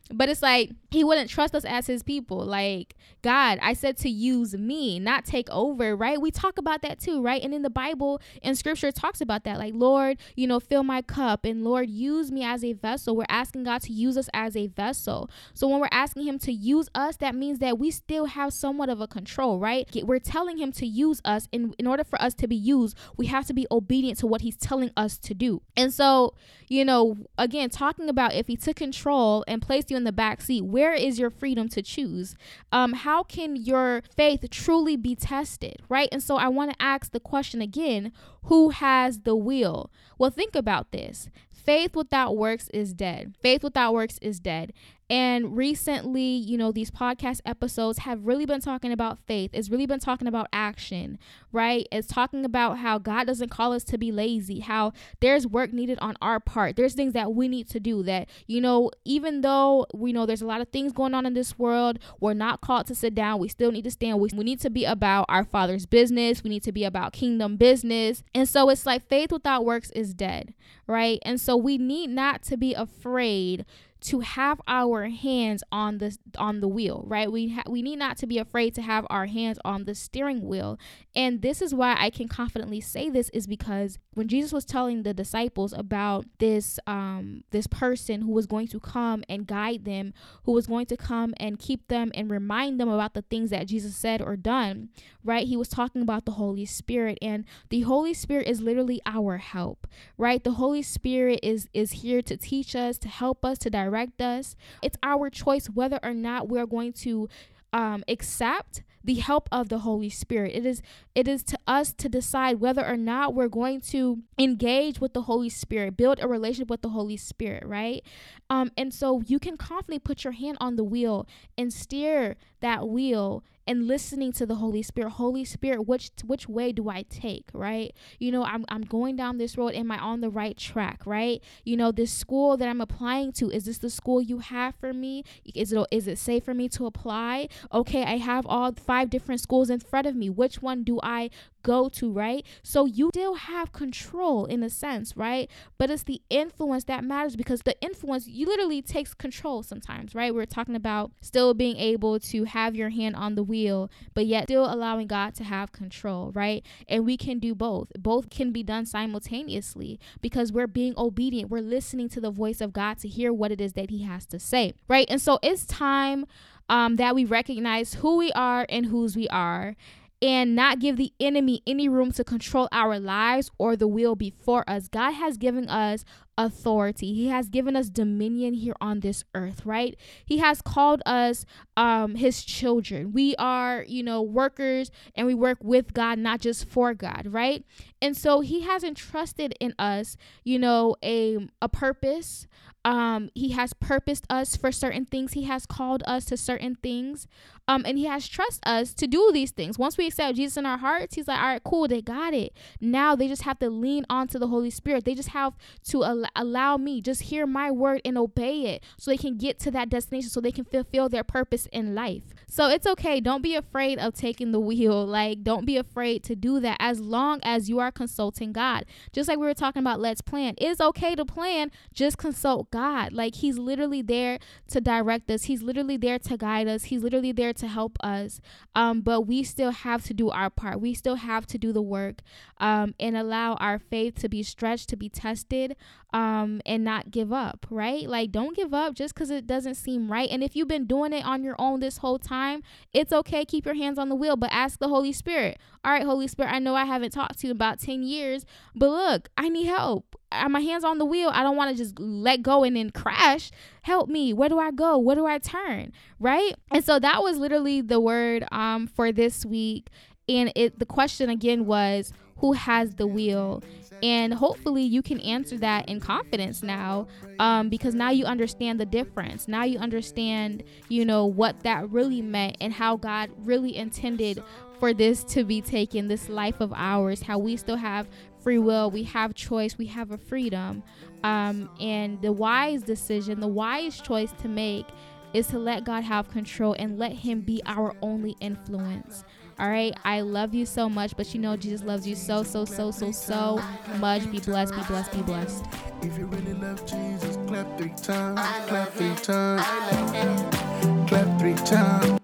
But 0.10 0.30
it's 0.30 0.42
like 0.42 0.72
he 0.94 1.04
wouldn't 1.04 1.28
trust 1.28 1.56
us 1.56 1.66
as 1.66 1.88
his 1.88 2.04
people. 2.04 2.46
Like, 2.46 2.96
God, 3.24 3.58
I 3.64 3.74
said 3.74 3.98
to 3.98 4.10
use 4.10 4.54
me, 4.54 5.00
not 5.00 5.26
take 5.26 5.50
over, 5.50 5.96
right? 5.96 6.22
We 6.22 6.30
talk 6.30 6.60
about 6.60 6.84
that 6.84 7.00
too, 7.00 7.20
right? 7.20 7.42
And 7.42 7.52
in 7.52 7.64
the 7.64 7.70
Bible 7.72 8.22
and 8.44 8.56
scripture 8.56 8.92
talks 8.92 9.20
about 9.20 9.44
that. 9.46 9.58
Like, 9.58 9.74
Lord, 9.76 10.20
you 10.36 10.46
know, 10.46 10.60
fill 10.60 10.84
my 10.84 11.02
cup 11.02 11.46
and 11.46 11.64
Lord, 11.64 11.90
use 11.90 12.32
me 12.32 12.44
as 12.44 12.64
a 12.64 12.74
vessel. 12.74 13.16
We're 13.16 13.26
asking 13.28 13.64
God 13.64 13.82
to 13.82 13.92
use 13.92 14.18
us 14.18 14.30
as 14.36 14.56
a 14.56 14.68
vessel. 14.68 15.32
So 15.56 15.68
when 15.68 15.80
we're 15.80 15.88
asking 15.92 16.28
him 16.28 16.38
to 16.40 16.54
use 16.54 16.90
us, 16.94 17.18
that 17.18 17.34
means 17.34 17.58
that 17.58 17.80
we 17.80 17.90
still 17.90 18.26
have 18.26 18.54
somewhat 18.54 18.90
of 18.90 19.02
a 19.02 19.08
control, 19.08 19.58
right? 19.58 19.90
We're 20.04 20.20
telling 20.20 20.60
him 20.60 20.72
to 20.74 20.86
use 20.86 21.22
us. 21.26 21.48
And 21.52 21.74
in 21.80 21.88
order 21.88 22.04
for 22.04 22.22
us 22.22 22.36
to 22.36 22.48
be 22.48 22.56
used, 22.56 22.96
we 23.18 23.26
have 23.28 23.48
to 23.48 23.54
be 23.54 23.66
obedient 23.72 24.20
to 24.20 24.28
what 24.28 24.42
he's 24.42 24.58
telling 24.58 24.92
us 24.96 25.18
to 25.18 25.34
do. 25.34 25.64
And 25.76 25.92
so, 25.92 26.36
you 26.68 26.86
know, 26.86 27.18
again, 27.38 27.72
talking 27.72 28.10
about 28.10 28.36
if 28.36 28.46
he 28.46 28.56
took 28.56 28.76
control 28.76 29.44
and 29.48 29.60
placed 29.60 29.90
you 29.90 29.98
in 29.98 30.04
the 30.04 30.12
back 30.12 30.42
seat, 30.42 30.62
where 30.62 30.83
is 30.92 31.20
your 31.20 31.30
freedom 31.30 31.70
to 31.70 31.82
choose? 31.82 32.36
Um, 32.72 32.94
how 32.94 33.24
can 33.24 33.56
your 33.56 34.02
faith 34.16 34.44
truly 34.50 34.98
be 34.98 35.16
tested, 35.16 35.78
right? 35.88 36.10
And 36.12 36.22
so 36.22 36.36
I 36.38 36.48
want 36.48 36.72
to 36.72 36.82
ask 36.82 37.12
the 37.12 37.20
question 37.20 37.62
again 37.62 38.12
who 38.46 38.72
has 38.72 39.20
the 39.20 39.36
will? 39.36 39.92
Well, 40.18 40.32
think 40.32 40.56
about 40.56 40.92
this. 40.92 41.30
Faith 41.52 41.96
without 41.96 42.36
works 42.36 42.70
is 42.74 42.94
dead. 42.94 43.36
Faith 43.42 43.64
without 43.64 43.94
works 43.94 44.20
is 44.22 44.40
dead. 44.42 44.74
And 45.10 45.56
recently, 45.58 46.24
you 46.24 46.58
know, 46.58 46.72
these 46.72 46.90
podcast 46.90 47.42
episodes 47.46 48.00
have 48.00 48.26
really 48.26 48.46
been 48.46 48.62
talking 48.62 48.92
about 48.92 49.20
faith. 49.28 49.52
It's 49.54 49.70
really 49.70 49.86
been 49.86 50.00
talking 50.00 50.28
about 50.28 50.48
action, 50.54 51.20
right? 51.52 51.88
It's 51.92 52.08
talking 52.08 52.46
about 52.46 52.78
how 52.80 52.98
God 52.98 53.28
doesn't 53.28 53.50
call 53.50 53.74
us 53.74 53.84
to 53.86 53.98
be 53.98 54.12
lazy, 54.12 54.62
how 54.62 54.94
there's 55.20 55.46
work 55.46 55.74
needed 55.74 56.00
on 56.00 56.16
our 56.22 56.40
part. 56.40 56.76
There's 56.76 56.94
things 56.94 57.14
that 57.14 57.34
we 57.34 57.48
need 57.48 57.70
to 57.70 57.80
do 57.80 58.02
that, 58.04 58.30
you 58.48 58.62
know, 58.62 58.92
even 59.04 59.42
though 59.42 59.86
we 59.94 60.14
know 60.14 60.26
there's 60.26 60.42
a 60.42 60.48
lot 60.48 60.62
of 60.62 60.70
things 60.70 60.94
going 60.94 61.14
on 61.14 61.26
in 61.26 61.34
this 61.34 61.60
world, 61.60 62.00
we're 62.20 62.34
not 62.34 62.62
called 62.62 62.88
to 62.88 62.96
sit 62.96 63.14
down. 63.14 63.40
We 63.40 63.50
still 63.50 63.72
need 63.72 63.84
to 63.84 63.92
stand. 63.92 64.20
We, 64.20 64.30
we 64.34 64.44
need 64.44 64.62
to 64.62 64.70
be 64.70 64.86
about 64.86 65.26
our 65.28 65.44
Father's 65.44 65.86
business. 65.86 66.44
We 66.44 66.50
need 66.50 66.64
to 66.64 66.72
be 66.72 66.86
about 66.86 67.14
kingdom 67.14 67.58
business. 67.58 68.24
And 68.34 68.48
so 68.48 68.70
it's 68.70 68.86
like 68.86 69.08
faith 69.08 69.32
without 69.32 69.66
works 69.66 69.92
is 69.92 70.14
dead, 70.14 70.54
right? 70.88 71.20
And 71.24 71.40
so 71.40 71.58
we 71.58 71.78
need 71.78 72.10
not 72.10 72.42
to 72.44 72.58
be 72.58 72.74
afraid 72.74 73.66
to 74.04 74.20
have 74.20 74.60
our 74.68 75.08
hands 75.08 75.64
on 75.72 76.00
the 76.00 76.18
on 76.38 76.60
the 76.60 76.68
wheel, 76.68 77.06
right? 77.08 77.32
We 77.32 77.50
ha- 77.50 77.64
we 77.70 77.82
need 77.82 77.96
not 77.98 78.18
to 78.18 78.28
be 78.28 78.38
afraid 78.38 78.76
to 78.76 78.82
have 78.82 79.08
our 79.10 79.28
hands 79.28 79.60
on 79.64 79.86
the 79.86 79.96
steering 79.96 80.46
wheel. 80.46 80.78
And 81.16 81.42
this 81.42 81.62
is 81.62 81.74
why 81.74 81.96
I 81.98 82.10
can 82.10 82.28
confidently 82.28 82.82
say 82.82 83.10
this 83.10 83.30
is 83.30 83.48
because 83.48 84.00
when 84.14 84.28
Jesus 84.28 84.52
was 84.52 84.66
telling 84.66 85.04
the 85.04 85.14
disciples 85.14 85.72
about 85.72 86.26
this 86.40 86.80
um 86.86 87.44
this 87.52 87.66
person 87.66 88.24
who 88.24 88.32
was 88.32 88.46
going 88.46 88.68
to 88.68 88.80
come 88.80 89.24
and 89.30 89.48
guide 89.48 89.86
them, 89.86 90.14
who 90.44 90.52
was 90.52 90.68
going 90.68 90.86
to 90.88 90.98
come 90.98 91.34
and 91.38 91.58
keep 91.58 91.88
them 91.88 92.12
and 92.14 92.30
remind 92.30 92.82
them 92.82 92.90
about 92.90 93.14
the 93.14 93.22
things 93.22 93.52
that 93.52 93.68
Jesus 93.68 93.96
said 93.96 94.22
or 94.22 94.36
done, 94.36 94.90
right? 95.24 95.48
He 95.48 95.56
was 95.56 95.70
talking 95.70 96.02
about 96.02 96.26
the 96.26 96.34
Holy 96.34 96.66
Spirit 96.66 97.18
and 97.22 97.46
the 97.70 97.82
Holy 97.82 98.14
Spirit 98.14 98.48
is 98.48 98.60
literally 98.60 99.02
our 99.06 99.38
help, 99.38 99.88
right? 100.18 100.44
The 100.44 100.52
Holy 100.52 100.82
Spirit 100.82 101.40
is 101.42 101.70
is 101.74 102.04
here 102.04 102.22
to 102.22 102.36
teach 102.36 102.76
us, 102.76 102.98
to 102.98 103.08
help 103.08 103.46
us, 103.46 103.58
to 103.60 103.70
direct 103.70 103.93
us. 104.22 104.56
It's 104.82 104.98
our 105.04 105.30
choice 105.30 105.68
whether 105.68 106.00
or 106.04 106.14
not 106.14 106.50
we're 106.50 106.66
going 106.66 106.94
to 106.94 107.30
um, 107.72 108.04
accept 108.08 108.84
the 109.04 109.16
help 109.16 109.50
of 109.52 109.70
the 109.70 109.80
Holy 109.80 110.10
Spirit. 110.10 110.54
It 110.56 110.66
is 110.66 110.82
it 111.16 111.28
is 111.28 111.44
to 111.44 111.58
us 111.68 111.94
to 111.94 112.10
decide 112.10 112.60
whether 112.60 112.86
or 112.86 112.98
not 112.98 113.34
we're 113.34 113.48
going 113.48 113.82
to 113.82 114.24
engage 114.40 115.00
with 115.00 115.14
the 115.14 115.24
Holy 115.24 115.50
Spirit, 115.50 115.98
build 115.98 116.20
a 116.22 116.28
relationship 116.28 116.70
with 116.70 116.82
the 116.82 116.90
Holy 116.90 117.18
Spirit, 117.18 117.66
right? 117.66 118.04
Um, 118.50 118.72
and 118.78 118.94
so 118.94 119.22
you 119.26 119.40
can 119.40 119.58
confidently 119.58 120.00
put 120.00 120.24
your 120.24 120.34
hand 120.34 120.58
on 120.60 120.76
the 120.76 120.84
wheel 120.84 121.28
and 121.58 121.72
steer 121.74 122.36
that 122.62 122.88
wheel 122.88 123.44
and 123.68 123.88
listening 123.88 124.32
to 124.34 124.46
the 124.46 124.56
Holy 124.56 124.82
Spirit. 124.82 125.12
Holy 125.12 125.46
Spirit, 125.46 125.88
which 125.88 126.12
which 126.26 126.50
way 126.50 126.72
do 126.72 126.90
I 126.90 127.04
take, 127.04 127.46
right? 127.54 127.94
You 128.20 128.32
know, 128.32 128.44
I'm 128.44 128.66
I'm 128.70 128.82
going 128.82 129.16
down 129.16 129.38
this 129.38 129.58
road. 129.58 129.74
Am 129.74 129.92
I 129.92 129.98
on 129.98 130.22
the 130.22 130.30
right 130.30 130.58
track, 130.58 131.06
right? 131.06 131.42
You 131.64 131.78
know, 131.78 131.92
this 131.92 132.12
school 132.12 132.58
that 132.58 132.68
I'm 132.68 132.82
applying 132.82 133.32
to, 133.34 133.50
is 133.50 133.66
this 133.66 133.78
the 133.78 133.90
school 133.90 134.22
you 134.22 134.40
have 134.40 134.76
for 134.76 134.94
me? 134.94 135.24
Is 135.56 135.72
it 135.72 135.88
is 135.92 136.08
it 136.08 136.18
safe 136.18 136.44
for 136.44 136.54
me 136.54 136.68
to 136.70 136.86
apply? 136.86 137.48
Okay, 137.72 138.04
I 138.04 138.18
have 138.18 138.46
all 138.46 138.72
different 139.06 139.42
schools 139.42 139.70
in 139.70 139.80
front 139.80 140.08
of 140.08 140.16
me. 140.16 140.30
Which 140.30 140.62
one 140.62 140.84
do 140.84 141.00
I 141.02 141.30
go 141.64 141.90
to, 141.90 142.12
right? 142.12 142.46
So 142.62 142.86
you 142.86 143.10
still 143.14 143.36
have 143.36 143.72
control 143.72 144.46
in 144.46 144.62
a 144.64 144.70
sense, 144.70 145.18
right? 145.18 145.50
But 145.78 145.90
it's 145.90 146.04
the 146.04 146.22
influence 146.30 146.84
that 146.86 147.04
matters 147.04 147.36
because 147.36 147.62
the 147.62 147.80
influence 147.82 148.28
you 148.28 148.46
literally 148.46 148.82
takes 148.82 149.14
control 149.14 149.64
sometimes, 149.64 150.14
right? 150.14 150.34
We're 150.34 150.46
talking 150.46 150.76
about 150.76 151.12
still 151.22 151.54
being 151.54 151.78
able 151.78 152.20
to 152.20 152.44
have 152.44 152.76
your 152.76 152.90
hand 152.90 153.16
on 153.16 153.36
the 153.36 153.44
wheel, 153.44 153.90
but 154.14 154.26
yet 154.26 154.44
still 154.44 154.72
allowing 154.72 155.08
God 155.08 155.34
to 155.36 155.44
have 155.44 155.72
control, 155.72 156.32
right? 156.34 156.66
And 156.88 157.06
we 157.06 157.18
can 157.18 157.40
do 157.40 157.56
both. 157.56 157.92
Both 157.98 158.30
can 158.30 158.52
be 158.52 158.64
done 158.64 158.86
simultaneously 158.86 160.00
because 160.22 160.52
we're 160.52 160.68
being 160.68 160.94
obedient. 160.98 161.50
We're 161.50 161.62
listening 161.62 162.10
to 162.10 162.22
the 162.22 162.32
voice 162.32 162.62
of 162.62 162.74
God 162.74 162.98
to 163.00 163.08
hear 163.08 163.32
what 163.32 163.52
it 163.52 163.62
is 163.62 163.74
that 163.74 163.90
he 163.90 164.04
has 164.04 164.26
to 164.28 164.40
say, 164.40 164.74
right? 164.88 165.08
And 165.10 165.22
so 165.22 165.40
it's 165.42 165.66
time 165.66 166.26
um, 166.70 166.96
that 166.98 167.16
we 167.16 167.26
recognize 167.26 167.96
who 167.96 168.18
we 168.18 168.32
are 168.34 168.66
and 168.70 168.88
whose 168.88 169.16
we 169.16 169.28
are 169.30 169.76
and 170.22 170.56
not 170.56 170.80
give 170.80 170.96
the 170.96 171.12
enemy 171.20 171.62
any 171.68 171.90
room 171.90 172.12
to 172.14 172.24
control 172.24 172.70
our 172.72 172.98
lives 172.98 173.52
or 173.58 173.76
the 173.76 173.88
will 173.88 174.16
before 174.16 174.64
us. 174.70 174.88
God 174.88 175.12
has 175.12 175.38
given 175.38 175.68
us 175.68 176.06
authority. 176.38 177.14
He 177.14 177.28
has 177.28 177.50
given 177.50 177.76
us 177.76 177.90
dominion 177.90 178.54
here 178.54 178.76
on 178.82 179.02
this 179.02 179.24
earth, 179.36 179.66
right? 179.66 179.96
He 180.26 180.38
has 180.40 180.62
called 180.62 181.02
us 181.06 181.46
um 181.78 182.16
his 182.16 182.44
children. 182.44 183.12
We 183.14 183.36
are, 183.38 183.84
you 183.88 184.04
know, 184.04 184.22
workers 184.22 184.92
and 185.16 185.28
we 185.28 185.34
work 185.36 185.58
with 185.62 185.94
God, 185.94 186.20
not 186.20 186.42
just 186.42 186.68
for 186.68 186.94
God, 186.94 187.28
right? 187.30 187.66
And 188.02 188.18
so 188.18 188.42
he 188.42 188.62
has 188.62 188.84
entrusted 188.84 189.56
in 189.60 189.74
us, 189.80 190.18
you 190.44 190.60
know, 190.60 190.96
a 191.04 191.48
a 191.62 191.70
purpose, 191.70 192.48
um 192.86 193.30
he 193.34 193.50
has 193.52 193.74
purposed 193.74 194.26
us 194.30 194.56
for 194.58 194.72
certain 194.72 195.06
things 195.06 195.34
he 195.34 195.44
has 195.44 195.66
called 195.66 196.04
us 196.06 196.26
to 196.26 196.36
certain 196.36 196.76
things 196.76 197.28
um 197.68 197.84
and 197.86 197.98
he 197.98 198.06
has 198.06 198.28
trust 198.28 198.62
us 198.66 198.94
to 198.94 199.08
do 199.08 199.32
these 199.34 199.52
things 199.52 199.80
once 199.80 199.98
we 199.98 200.08
accept 200.08 200.36
jesus 200.36 200.58
in 200.58 200.66
our 200.66 200.78
hearts 200.78 201.16
he's 201.16 201.28
like 201.28 201.40
all 201.40 201.48
right 201.48 201.64
cool 201.64 201.88
they 201.88 202.02
got 202.02 202.34
it 202.34 202.52
now 202.82 203.16
they 203.16 203.28
just 203.28 203.44
have 203.44 203.58
to 203.58 203.70
lean 203.70 204.06
onto 204.10 204.38
the 204.38 204.48
holy 204.48 204.70
spirit 204.70 205.06
they 205.06 205.16
just 205.16 205.30
have 205.30 205.54
to 205.84 206.04
al- 206.04 206.23
allow 206.36 206.78
me 206.78 207.02
just 207.02 207.24
hear 207.24 207.46
my 207.46 207.72
word 207.72 208.02
and 208.04 208.18
obey 208.18 208.76
it 208.76 208.84
so 208.98 209.12
they 209.12 209.18
can 209.18 209.38
get 209.38 209.60
to 209.60 209.72
that 209.72 209.90
destination 209.90 210.30
so 210.30 210.42
they 210.42 210.52
can 210.52 210.66
fulfill 210.66 211.10
their 211.10 211.24
purpose 211.24 211.68
in 211.72 211.96
life 211.96 212.24
so 212.48 212.68
it's 212.68 212.88
okay 212.88 213.20
don't 213.20 213.42
be 213.42 213.56
afraid 213.56 214.00
of 214.00 214.14
taking 214.14 214.52
the 214.52 214.60
wheel 214.60 215.06
like 215.14 215.44
don't 215.44 215.66
be 215.66 215.78
afraid 215.78 216.24
to 216.24 216.36
do 216.36 216.60
that 216.60 216.78
as 216.80 217.00
long 217.00 217.40
as 217.44 217.70
you 217.70 217.80
are 217.80 217.92
consulting 217.92 218.52
god 218.52 218.86
just 219.12 219.30
like 219.30 219.38
we 219.38 219.46
were 219.46 219.54
talking 219.54 219.82
about 219.82 220.00
let's 220.00 220.22
plan 220.22 220.54
it's 220.58 220.82
okay 220.82 221.16
to 221.16 221.26
plan 221.26 221.72
just 221.94 222.18
consult 222.18 222.72
God. 222.72 223.14
Like 223.14 223.36
He's 223.36 223.58
literally 223.58 224.02
there 224.02 224.40
to 224.70 224.82
direct 224.82 225.30
us. 225.30 225.44
He's 225.44 225.62
literally 225.62 225.98
there 225.98 226.20
to 226.20 226.38
guide 226.38 226.68
us. 226.68 226.86
He's 226.86 227.04
literally 227.04 227.32
there 227.32 227.54
to 227.54 227.68
help 227.68 227.98
us. 228.02 228.42
Um, 228.76 229.02
but 229.02 229.22
we 229.22 229.44
still 229.44 229.72
have 229.72 230.04
to 230.06 230.14
do 230.14 230.30
our 230.30 230.50
part. 230.50 230.82
We 230.82 230.94
still 230.94 231.16
have 231.16 231.46
to 231.48 231.58
do 231.58 231.72
the 231.72 231.82
work 231.82 232.22
um, 232.58 232.96
and 233.00 233.16
allow 233.16 233.56
our 233.56 233.80
faith 233.80 234.20
to 234.22 234.30
be 234.30 234.44
stretched, 234.44 234.90
to 234.90 234.96
be 234.96 235.10
tested, 235.10 235.76
um, 236.14 236.62
and 236.66 236.84
not 236.84 237.12
give 237.12 237.34
up, 237.34 237.66
right? 237.70 238.08
Like, 238.08 238.32
don't 238.32 238.56
give 238.56 238.74
up 238.74 238.94
just 238.94 239.16
because 239.16 239.30
it 239.30 239.48
doesn't 239.48 239.76
seem 239.76 240.12
right. 240.12 240.30
And 240.30 240.44
if 240.44 240.56
you've 240.56 240.68
been 240.68 240.86
doing 240.86 241.12
it 241.12 241.26
on 241.26 241.44
your 241.44 241.56
own 241.58 241.80
this 241.80 241.98
whole 241.98 242.20
time, 242.20 242.62
it's 242.94 243.12
okay. 243.12 243.44
Keep 243.46 243.66
your 243.66 243.76
hands 243.76 243.98
on 243.98 244.10
the 244.10 244.16
wheel, 244.16 244.36
but 244.36 244.52
ask 244.52 244.80
the 244.80 244.88
Holy 244.88 245.12
Spirit. 245.12 245.58
All 245.84 245.92
right, 245.92 246.04
Holy 246.04 246.28
Spirit, 246.28 246.54
I 246.54 246.60
know 246.60 246.76
I 246.76 246.86
haven't 246.86 247.12
talked 247.12 247.40
to 247.40 247.48
you 247.48 247.52
about 247.52 247.80
10 247.80 248.04
years, 248.04 248.46
but 248.76 248.90
look, 248.90 249.30
I 249.38 249.50
need 249.50 249.66
help 249.66 250.16
my 250.50 250.62
hands 250.62 250.84
on 250.84 250.98
the 250.98 251.06
wheel. 251.06 251.30
I 251.32 251.44
don't 251.44 251.56
want 251.56 251.72
to 251.72 251.84
just 251.84 252.00
let 252.00 252.42
go 252.42 252.64
and 252.64 252.76
then 252.76 252.90
crash. 252.90 253.52
Help 253.84 254.10
me. 254.10 254.34
Where 254.34 254.50
do 254.50 254.60
I 254.60 254.72
go? 254.72 254.98
Where 254.98 255.16
do 255.16 255.26
I 255.26 255.38
turn? 255.38 255.92
Right? 256.20 256.54
And 256.72 256.84
so 256.84 257.00
that 257.00 257.22
was 257.22 257.38
literally 257.38 257.82
the 257.82 258.00
word 258.00 258.46
um 258.52 258.88
for 258.88 259.12
this 259.12 259.46
week. 259.46 259.90
And 260.30 260.52
it 260.56 260.80
the 260.80 260.86
question 260.86 261.30
again 261.30 261.66
was 261.66 262.14
who 262.38 262.54
has 262.54 262.96
the 262.96 263.08
wheel? 263.08 263.64
And 264.02 264.34
hopefully 264.34 264.84
you 264.84 265.02
can 265.02 265.22
answer 265.22 265.58
that 265.60 265.88
in 265.88 266.02
confidence 266.02 266.62
now 266.62 267.08
um, 267.40 267.70
because 267.70 267.96
now 267.96 268.10
you 268.10 268.26
understand 268.26 268.78
the 268.78 268.86
difference. 268.86 269.48
Now 269.48 269.64
you 269.64 269.80
understand, 269.80 270.64
you 270.90 271.06
know, 271.06 271.26
what 271.26 271.62
that 271.62 271.90
really 271.90 272.22
meant 272.22 272.58
and 272.60 272.74
how 272.74 272.98
God 272.98 273.30
really 273.38 273.78
intended 273.78 274.44
for 274.78 274.94
this 274.94 275.24
to 275.26 275.46
be 275.46 275.62
taken, 275.62 276.10
this 276.10 276.28
life 276.28 276.60
of 276.60 276.74
ours, 276.76 277.22
how 277.22 277.38
we 277.38 277.56
still 277.56 277.78
have 277.78 278.10
free 278.42 278.58
will, 278.58 278.92
we 278.92 279.04
have 279.04 279.34
choice, 279.34 279.78
we 279.78 279.86
have 279.86 280.12
a 280.12 280.18
freedom. 280.18 280.84
Um, 281.24 281.70
and 281.80 282.22
the 282.22 282.34
wise 282.34 282.84
decision, 282.84 283.40
the 283.40 283.48
wise 283.48 284.02
choice 284.02 284.34
to 284.42 284.50
make 284.50 284.88
is 285.34 285.48
to 285.48 285.60
let 285.60 285.86
God 285.86 286.04
have 286.04 286.30
control 286.30 286.76
and 286.78 287.00
let 287.00 287.14
Him 287.14 287.40
be 287.42 287.62
our 287.66 287.96
only 288.02 288.36
influence. 288.42 289.24
All 289.64 289.70
right. 289.70 289.96
I 290.04 290.20
love 290.20 290.54
you 290.54 290.66
so 290.66 290.90
much, 290.90 291.16
but 291.16 291.34
you 291.34 291.40
know 291.40 291.56
Jesus 291.56 291.84
loves 291.84 292.06
you 292.06 292.18
so, 292.18 292.44
so, 292.44 292.66
so, 292.66 292.92
so, 292.92 293.14
so 293.14 293.64
much. 293.98 294.30
Be 294.30 294.40
blessed, 294.40 294.76
be 294.76 294.82
blessed, 294.84 295.14
be 295.14 295.22
blessed. 295.22 295.64
If 296.02 296.18
you 296.18 296.26
really 296.26 296.54
love 296.56 296.86
Jesus, 296.86 297.38
clap 297.48 297.78
three 297.78 297.94
times, 297.96 298.42
clap 298.68 298.92
three 298.92 299.16
times, 299.16 301.08
clap 301.08 301.40
three 301.40 301.54
times. 301.54 302.23